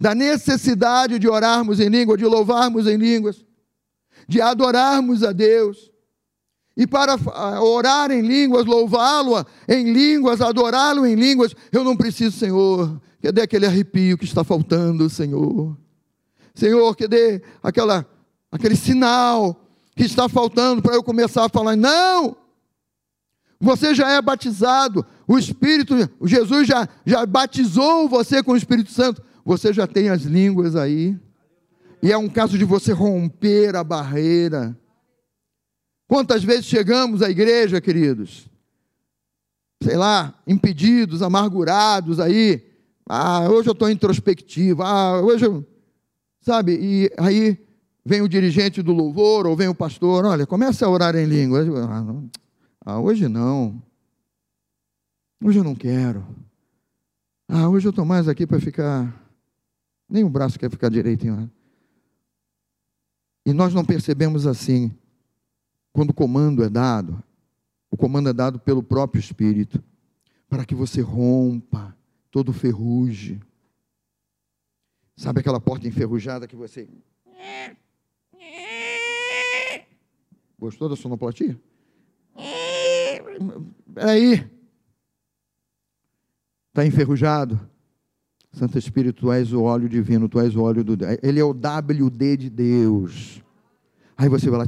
[0.00, 3.44] da necessidade de orarmos em língua, de louvarmos em línguas,
[4.28, 5.90] de adorarmos a Deus.
[6.76, 7.16] E para
[7.60, 13.42] orar em línguas, louvá-lo em línguas, adorá-lo em línguas, eu não preciso, Senhor, que dê
[13.42, 15.76] aquele arrepio que está faltando, Senhor.
[16.54, 18.06] Senhor, que dê aquela,
[18.50, 19.64] aquele sinal
[19.96, 21.74] que está faltando para eu começar a falar.
[21.74, 22.36] Não!
[23.60, 29.20] Você já é batizado, o Espírito, Jesus já, já batizou você com o Espírito Santo,
[29.48, 31.18] você já tem as línguas aí,
[32.02, 34.78] e é um caso de você romper a barreira.
[36.06, 38.46] Quantas vezes chegamos à igreja, queridos?
[39.82, 42.62] Sei lá, impedidos, amargurados aí.
[43.08, 44.82] Ah, hoje eu estou introspectivo.
[44.82, 45.66] Ah, hoje eu.
[46.42, 46.78] Sabe?
[46.78, 47.56] E aí
[48.04, 51.64] vem o dirigente do louvor ou vem o pastor, olha, começa a orar em língua.
[51.88, 52.04] Ah,
[52.84, 53.82] ah, hoje não.
[55.42, 56.22] Hoje eu não quero.
[57.48, 59.27] Ah, hoje eu estou mais aqui para ficar.
[60.08, 61.50] Nem o braço quer ficar direitinho.
[63.44, 64.96] E nós não percebemos assim,
[65.92, 67.22] quando o comando é dado,
[67.90, 69.82] o comando é dado pelo próprio Espírito,
[70.48, 71.96] para que você rompa
[72.30, 73.40] todo ferrugem.
[75.16, 76.88] Sabe aquela porta enferrujada que você
[80.58, 81.58] Gostou da sonoplastia?
[83.94, 84.50] Peraí.
[86.68, 87.58] Está enferrujado?
[88.58, 91.50] Santo Espírito, tu és o óleo divino, tu és o óleo do Ele é o
[91.50, 93.40] WD de Deus.
[94.16, 94.66] Aí você vai lá.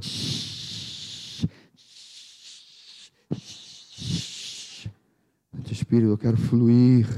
[5.53, 7.09] Santo Espírito, eu quero fluir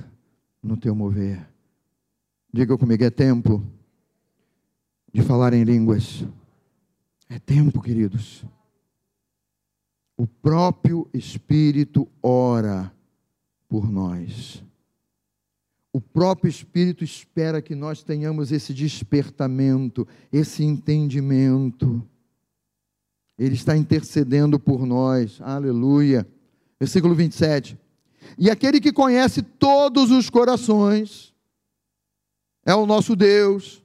[0.62, 1.46] no teu mover.
[2.50, 3.62] Diga comigo, é tempo
[5.12, 6.24] de falar em línguas.
[7.28, 8.46] É tempo, queridos.
[10.16, 12.90] O próprio Espírito ora
[13.68, 14.64] por nós.
[15.93, 22.03] O próprio Espírito espera que nós tenhamos esse despertamento, esse entendimento.
[23.38, 25.38] Ele está intercedendo por nós.
[25.43, 26.26] Aleluia.
[26.80, 27.78] Versículo 27.
[28.38, 31.34] E aquele que conhece todos os corações
[32.64, 33.82] é o nosso Deus,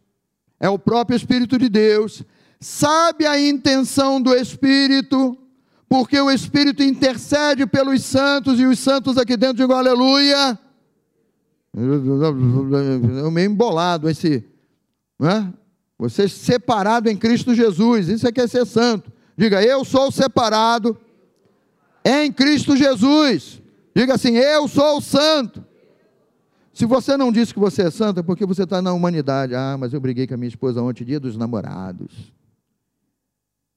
[0.59, 2.23] é o próprio Espírito de Deus,
[2.59, 5.37] sabe a intenção do Espírito,
[5.89, 10.57] porque o Espírito intercede pelos santos e os santos aqui dentro digam aleluia
[11.77, 14.43] é meio embolado esse.
[15.19, 15.53] Né?
[15.99, 19.11] Você separado em Cristo Jesus, isso é que é ser santo.
[19.37, 20.97] Diga, eu sou separado
[22.03, 23.61] em Cristo Jesus.
[23.95, 25.63] Diga assim, eu sou santo.
[26.73, 29.55] Se você não disse que você é santo, é porque você está na humanidade.
[29.55, 32.31] Ah, mas eu briguei com a minha esposa ontem, dia dos namorados.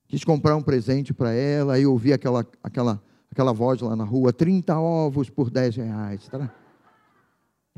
[0.08, 4.32] Quis comprar um presente para ela, aí ouvi aquela, aquela, aquela voz lá na rua,
[4.32, 6.28] 30 ovos por 10 reais.
[6.28, 6.50] Tá?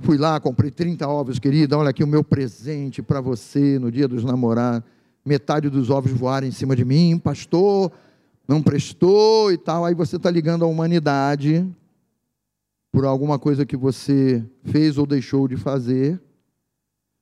[0.02, 1.78] Fui lá, comprei 30 ovos, querida.
[1.78, 4.82] Olha aqui o meu presente para você no dia dos namorados.
[5.24, 7.92] Metade dos ovos voaram em cima de mim, pastor,
[8.48, 9.84] não prestou e tal.
[9.84, 11.64] Aí você está ligando à humanidade
[12.90, 16.20] por alguma coisa que você fez ou deixou de fazer.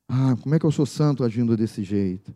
[0.09, 2.33] Ah, como é que eu sou santo agindo desse jeito?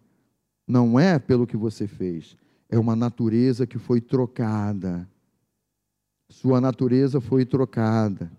[0.67, 2.37] Não é pelo que você fez,
[2.69, 5.09] é uma natureza que foi trocada.
[6.29, 8.31] Sua natureza foi trocada.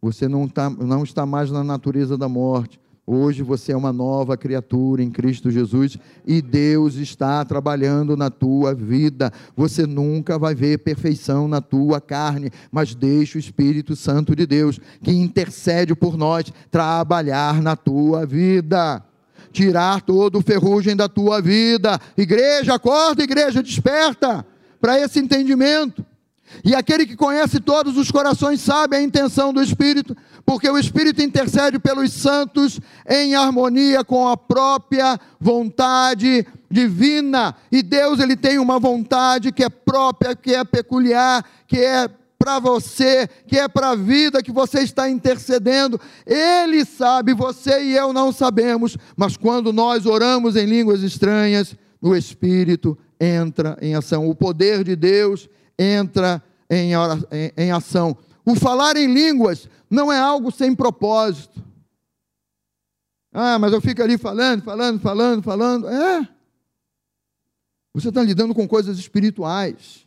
[0.00, 2.80] Você não, tá, não está mais na natureza da morte.
[3.10, 5.96] Hoje você é uma nova criatura em Cristo Jesus
[6.26, 9.32] e Deus está trabalhando na tua vida.
[9.56, 14.78] Você nunca vai ver perfeição na tua carne, mas deixa o Espírito Santo de Deus,
[15.02, 19.02] que intercede por nós, trabalhar na tua vida.
[19.52, 21.98] Tirar todo o ferrugem da tua vida.
[22.14, 24.44] Igreja, acorda, igreja, desperta
[24.78, 26.04] para esse entendimento.
[26.64, 31.22] E aquele que conhece todos os corações sabe a intenção do Espírito, porque o Espírito
[31.22, 37.54] intercede pelos santos em harmonia com a própria vontade divina.
[37.70, 42.60] E Deus ele tem uma vontade que é própria, que é peculiar, que é para
[42.60, 46.00] você, que é para a vida que você está intercedendo.
[46.24, 52.14] Ele sabe, você e eu não sabemos, mas quando nós oramos em línguas estranhas, o
[52.14, 54.28] Espírito entra em ação.
[54.28, 56.92] O poder de Deus entra em,
[57.56, 58.16] em, ação.
[58.44, 61.62] O falar em línguas não é algo sem propósito.
[63.32, 65.88] Ah, mas eu fico ali falando, falando, falando, falando.
[65.88, 66.28] É.
[67.94, 70.06] Você está lidando com coisas espirituais.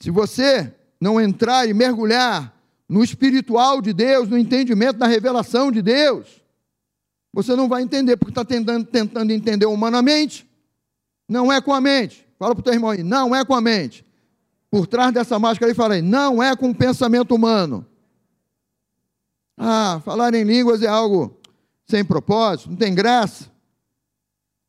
[0.00, 2.54] Se você não entrar e mergulhar
[2.88, 6.42] no espiritual de Deus, no entendimento da revelação de Deus,
[7.32, 10.48] você não vai entender, porque está tentando, tentando entender humanamente.
[11.28, 12.23] Não é com a mente.
[12.38, 14.04] Fala para o teu irmão aí, não é com a mente.
[14.70, 17.86] Por trás dessa máscara aí, falei, não é com o pensamento humano.
[19.56, 21.38] Ah, falar em línguas é algo
[21.86, 23.50] sem propósito, não tem graça.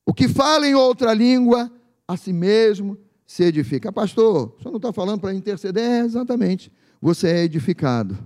[0.05, 1.71] O que fala em outra língua,
[2.07, 3.91] a si mesmo se edifica.
[3.91, 5.83] Pastor, senhor não está falando para interceder?
[5.83, 6.71] É, exatamente.
[7.01, 8.17] Você é edificado.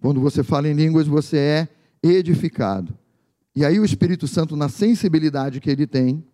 [0.00, 1.68] Quando você fala em línguas, você é
[2.02, 2.96] edificado.
[3.54, 6.24] E aí o Espírito Santo, na sensibilidade que ele tem,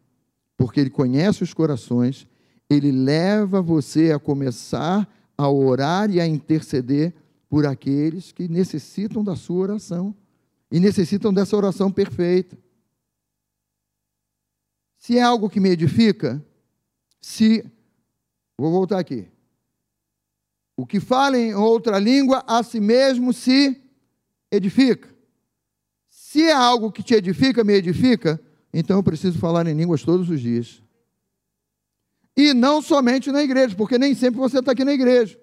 [0.63, 2.25] porque ele conhece os corações,
[2.71, 7.13] ele leva você a começar a orar e a interceder
[7.49, 10.15] por aqueles que necessitam da sua oração
[10.71, 12.57] e necessitam dessa oração perfeita.
[14.99, 16.41] Se é algo que me edifica,
[17.21, 17.69] se
[18.57, 19.27] vou voltar aqui.
[20.77, 23.83] O que fala em outra língua a si mesmo se
[24.49, 25.13] edifica.
[26.09, 28.41] Se é algo que te edifica, me edifica,
[28.73, 30.83] então eu preciso falar em línguas todos os dias.
[32.37, 35.39] E não somente na igreja, porque nem sempre você está aqui na igreja.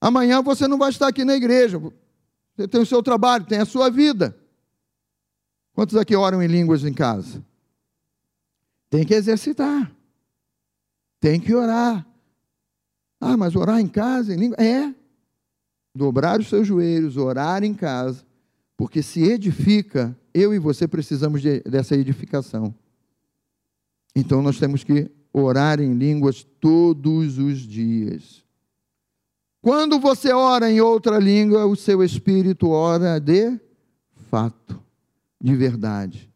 [0.00, 1.78] Amanhã você não vai estar aqui na igreja.
[1.78, 4.38] Você tem o seu trabalho, tem a sua vida.
[5.72, 7.44] Quantos aqui oram em línguas em casa?
[8.90, 9.90] Tem que exercitar.
[11.20, 12.06] Tem que orar.
[13.20, 14.56] Ah, mas orar em casa, em língua?
[14.62, 14.94] É.
[15.94, 18.24] Dobrar os seus joelhos, orar em casa,
[18.76, 22.74] porque se edifica eu e você precisamos de, dessa edificação.
[24.14, 28.44] Então nós temos que orar em línguas todos os dias.
[29.60, 33.60] Quando você ora em outra língua, o seu espírito ora de
[34.30, 34.82] fato,
[35.40, 36.32] de verdade,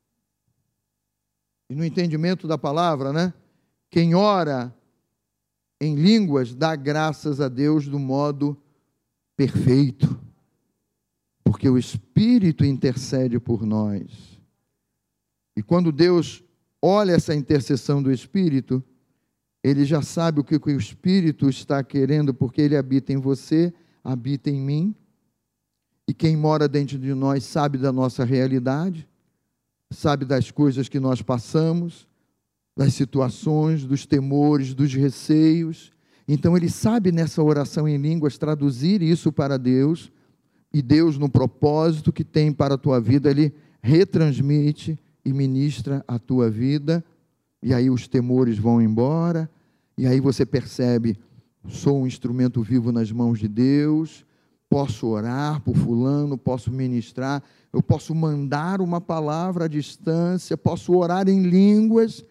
[1.68, 3.34] E no entendimento da palavra, né?
[3.90, 4.74] Quem ora
[5.80, 8.60] em línguas dá graças a Deus do modo
[9.36, 10.18] perfeito,
[11.44, 14.38] porque o Espírito intercede por nós.
[15.56, 16.42] E quando Deus
[16.82, 18.82] olha essa intercessão do Espírito,
[19.62, 23.72] ele já sabe o que o Espírito está querendo, porque ele habita em você,
[24.04, 24.94] habita em mim.
[26.06, 29.06] E quem mora dentro de nós sabe da nossa realidade,
[29.90, 32.06] sabe das coisas que nós passamos,
[32.78, 35.90] das situações, dos temores, dos receios.
[36.28, 40.12] Então ele sabe nessa oração em línguas traduzir isso para Deus,
[40.72, 43.52] e Deus, no propósito que tem para a tua vida, ele
[43.82, 47.04] retransmite e ministra a tua vida,
[47.60, 49.50] e aí os temores vão embora,
[49.96, 51.18] e aí você percebe:
[51.66, 54.24] sou um instrumento vivo nas mãos de Deus,
[54.70, 61.28] posso orar por Fulano, posso ministrar, eu posso mandar uma palavra à distância, posso orar
[61.28, 62.24] em línguas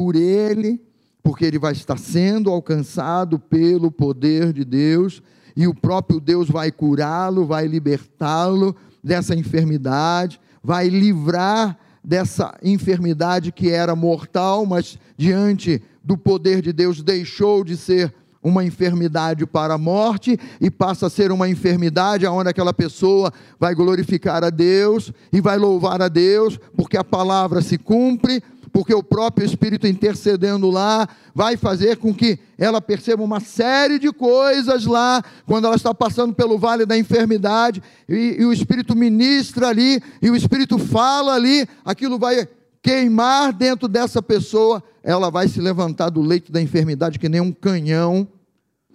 [0.00, 0.80] por ele,
[1.22, 5.22] porque ele vai estar sendo alcançado pelo poder de Deus,
[5.54, 8.74] e o próprio Deus vai curá-lo, vai libertá-lo
[9.04, 17.02] dessa enfermidade, vai livrar dessa enfermidade que era mortal, mas diante do poder de Deus
[17.02, 22.48] deixou de ser uma enfermidade para a morte e passa a ser uma enfermidade onde
[22.48, 27.76] aquela pessoa vai glorificar a Deus e vai louvar a Deus, porque a palavra se
[27.76, 28.42] cumpre,
[28.72, 34.12] porque o próprio Espírito intercedendo lá vai fazer com que ela perceba uma série de
[34.12, 39.68] coisas lá, quando ela está passando pelo vale da enfermidade, e, e o Espírito ministra
[39.68, 42.48] ali, e o Espírito fala ali, aquilo vai
[42.82, 47.52] queimar dentro dessa pessoa, ela vai se levantar do leito da enfermidade que nem um
[47.52, 48.26] canhão,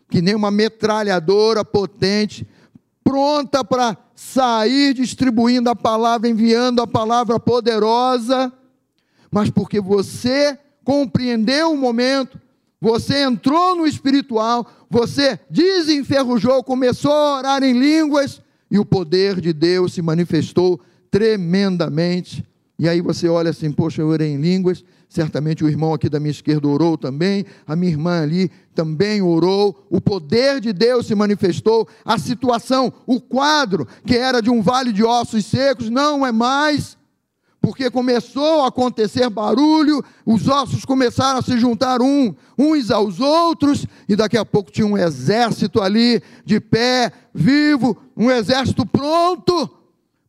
[0.09, 2.47] que nem uma metralhadora potente,
[3.03, 8.51] pronta para sair distribuindo a palavra, enviando a palavra poderosa
[9.35, 12.39] mas porque você compreendeu o momento,
[12.79, 19.51] você entrou no espiritual, você desenferrujou, começou a orar em línguas e o poder de
[19.51, 20.79] Deus se manifestou
[21.11, 22.45] tremendamente.
[22.79, 26.17] E aí você olha assim, poxa, eu orei em línguas, certamente o irmão aqui da
[26.17, 31.15] minha esquerda orou também, a minha irmã ali também orou, o poder de Deus se
[31.15, 36.31] manifestou, a situação, o quadro que era de um vale de ossos secos, não é
[36.31, 36.97] mais,
[37.65, 43.87] porque começou a acontecer barulho, os ossos começaram a se juntar um, uns aos outros,
[44.07, 49.67] e daqui a pouco tinha um exército ali de pé, vivo, um exército pronto,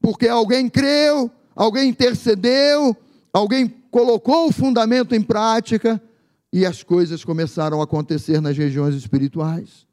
[0.00, 2.96] porque alguém creu, alguém intercedeu,
[3.30, 6.02] alguém colocou o fundamento em prática,
[6.50, 9.86] e as coisas começaram a acontecer nas regiões espirituais.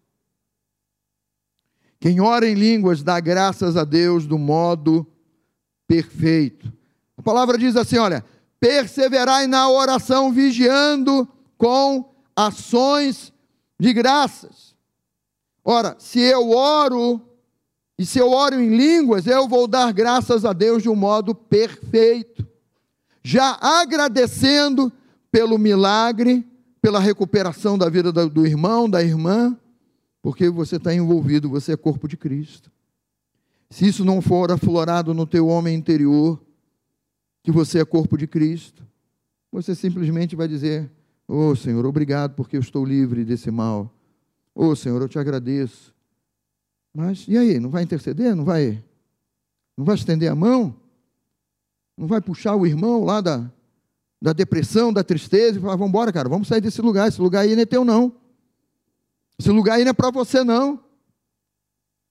[2.00, 5.06] Quem ora em línguas dá graças a Deus do modo
[5.86, 6.72] perfeito.
[7.18, 8.24] A palavra diz assim: olha,
[8.60, 13.34] perseverai na oração, vigiando com ações
[13.80, 14.74] de graças.
[15.64, 17.22] Ora, se eu oro,
[17.98, 21.34] e se eu oro em línguas, eu vou dar graças a Deus de um modo
[21.34, 22.46] perfeito,
[23.24, 24.92] já agradecendo
[25.32, 26.46] pelo milagre,
[26.82, 29.58] pela recuperação da vida do irmão, da irmã,
[30.22, 32.72] porque você está envolvido, você é corpo de Cristo.
[33.70, 36.40] Se isso não for aflorado no teu homem interior,
[37.44, 38.88] que você é corpo de Cristo,
[39.52, 40.90] você simplesmente vai dizer:
[41.28, 43.94] Oh Senhor, obrigado porque eu estou livre desse mal.
[44.56, 45.94] Oh Senhor, eu te agradeço.
[46.94, 47.60] Mas e aí?
[47.60, 48.36] Não vai interceder?
[48.36, 48.84] Não vai?
[49.78, 50.76] Não vai estender a mão?
[51.98, 53.52] Não vai puxar o irmão lá da,
[54.22, 57.08] da depressão, da tristeza e falar: Vamos embora, cara, vamos sair desse lugar.
[57.10, 58.16] Esse lugar aí não é teu, não.
[59.38, 60.84] Esse lugar aí não é para você, não.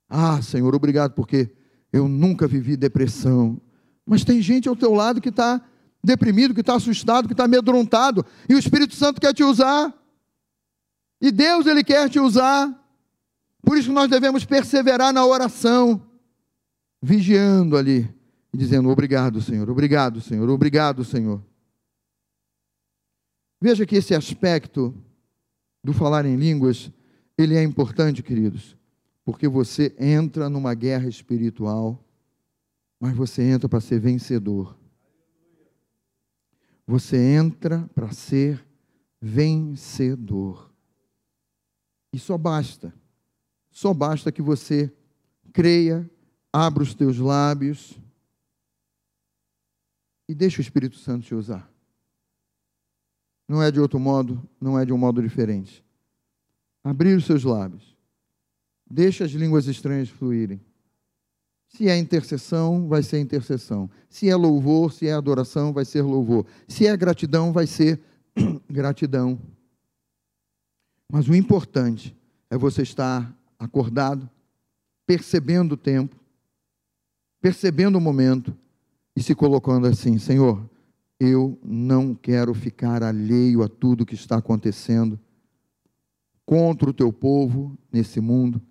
[0.07, 1.49] Ah, Senhor, obrigado porque
[1.91, 3.59] eu nunca vivi depressão.
[4.05, 5.61] Mas tem gente ao teu lado que está
[6.03, 9.93] deprimido, que está assustado, que está amedrontado, e o Espírito Santo quer te usar.
[11.21, 12.79] E Deus, Ele quer te usar.
[13.61, 16.01] Por isso nós devemos perseverar na oração,
[17.01, 18.13] vigiando ali,
[18.53, 21.41] dizendo: Obrigado, Senhor, obrigado, Senhor, obrigado, Senhor.
[23.61, 24.93] Veja que esse aspecto
[25.81, 26.91] do falar em línguas,
[27.37, 28.75] ele é importante, queridos,
[29.23, 32.03] porque você entra numa guerra espiritual
[33.03, 34.79] mas você entra para ser vencedor.
[36.87, 38.65] Você entra para ser
[39.19, 40.73] vencedor.
[42.13, 42.93] E só basta,
[43.69, 44.89] Só basta que você
[45.51, 46.09] creia,
[46.51, 47.99] abra os teus lábios
[50.25, 51.69] e deixe o Espírito Santo te usar.
[53.45, 55.83] Não é de outro modo, não é de um modo diferente.
[56.81, 57.97] Abrir os seus lábios.
[58.89, 60.61] Deixa as línguas estranhas fluírem.
[61.75, 63.89] Se é intercessão, vai ser intercessão.
[64.07, 66.45] Se é louvor, se é adoração, vai ser louvor.
[66.67, 67.99] Se é gratidão, vai ser
[68.69, 69.39] gratidão.
[71.11, 72.15] Mas o importante
[72.47, 74.29] é você estar acordado,
[75.07, 76.15] percebendo o tempo,
[77.41, 78.55] percebendo o momento
[79.15, 80.63] e se colocando assim: Senhor,
[81.19, 85.19] eu não quero ficar alheio a tudo que está acontecendo
[86.45, 88.61] contra o teu povo nesse mundo.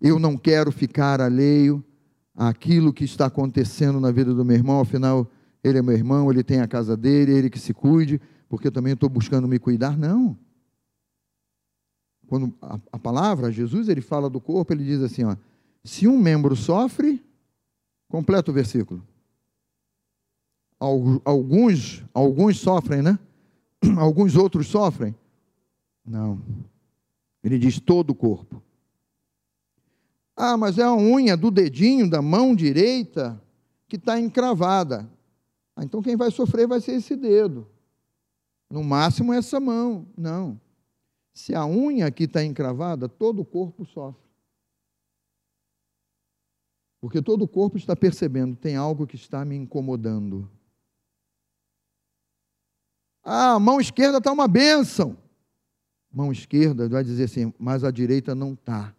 [0.00, 1.84] Eu não quero ficar alheio
[2.48, 5.30] àquilo que está acontecendo na vida do meu irmão, afinal,
[5.62, 8.72] ele é meu irmão, ele tem a casa dele, ele que se cuide, porque eu
[8.72, 9.96] também estou buscando me cuidar.
[9.98, 10.36] Não
[12.30, 15.36] quando a, a, palavra, Jesus, ele fala do corpo, ele diz assim, ó,
[15.82, 17.20] se um membro sofre,
[18.08, 19.04] completa o versículo.
[20.78, 23.18] Alguns, alguns sofrem, né?
[23.98, 25.14] Alguns outros sofrem?
[26.06, 26.40] Não.
[27.42, 28.62] Ele diz todo o corpo.
[30.42, 33.38] Ah, mas é a unha do dedinho da mão direita
[33.86, 35.06] que está encravada.
[35.76, 37.68] Ah, então quem vai sofrer vai ser esse dedo.
[38.70, 40.08] No máximo essa mão.
[40.16, 40.58] Não.
[41.34, 44.22] Se a unha aqui está encravada, todo o corpo sofre.
[47.02, 50.50] Porque todo o corpo está percebendo, tem algo que está me incomodando.
[53.22, 55.18] Ah, a mão esquerda está uma bênção.
[56.10, 58.96] Mão esquerda vai dizer assim, mas a direita não está.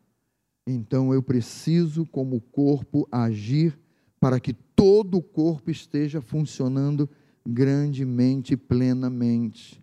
[0.66, 3.78] Então eu preciso, como corpo, agir
[4.20, 7.10] para que todo o corpo esteja funcionando
[7.48, 9.82] grandemente, plenamente.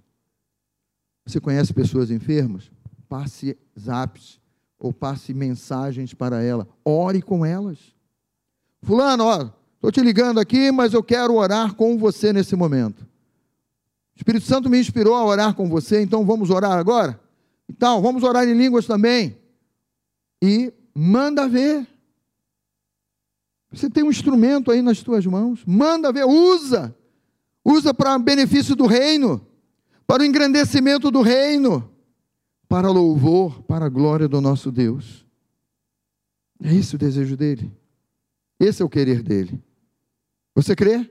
[1.27, 2.71] Você conhece pessoas enfermas?
[3.09, 4.41] Passe zaps
[4.79, 6.69] ou passe mensagens para ela.
[6.85, 7.79] Ore com elas.
[8.83, 13.03] Fulano, ó, estou te ligando aqui, mas eu quero orar com você nesse momento.
[13.03, 17.21] O Espírito Santo me inspirou a orar com você, então vamos orar agora?
[17.69, 19.37] Então, vamos orar em línguas também.
[20.43, 21.87] E manda ver.
[23.71, 26.95] Você tem um instrumento aí nas tuas mãos, manda ver, usa.
[27.65, 29.47] Usa para benefício do reino
[30.09, 31.95] para o engrandecimento do reino,
[32.67, 35.27] para louvor, para a glória do nosso Deus.
[36.63, 37.71] É esse o desejo dele.
[38.59, 39.63] Esse é o querer dele.
[40.55, 41.09] Você crê?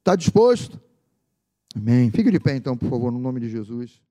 [0.00, 0.78] Está disposto?
[1.74, 2.10] Amém.
[2.10, 4.02] Fique de pé então, por favor, no nome de Jesus.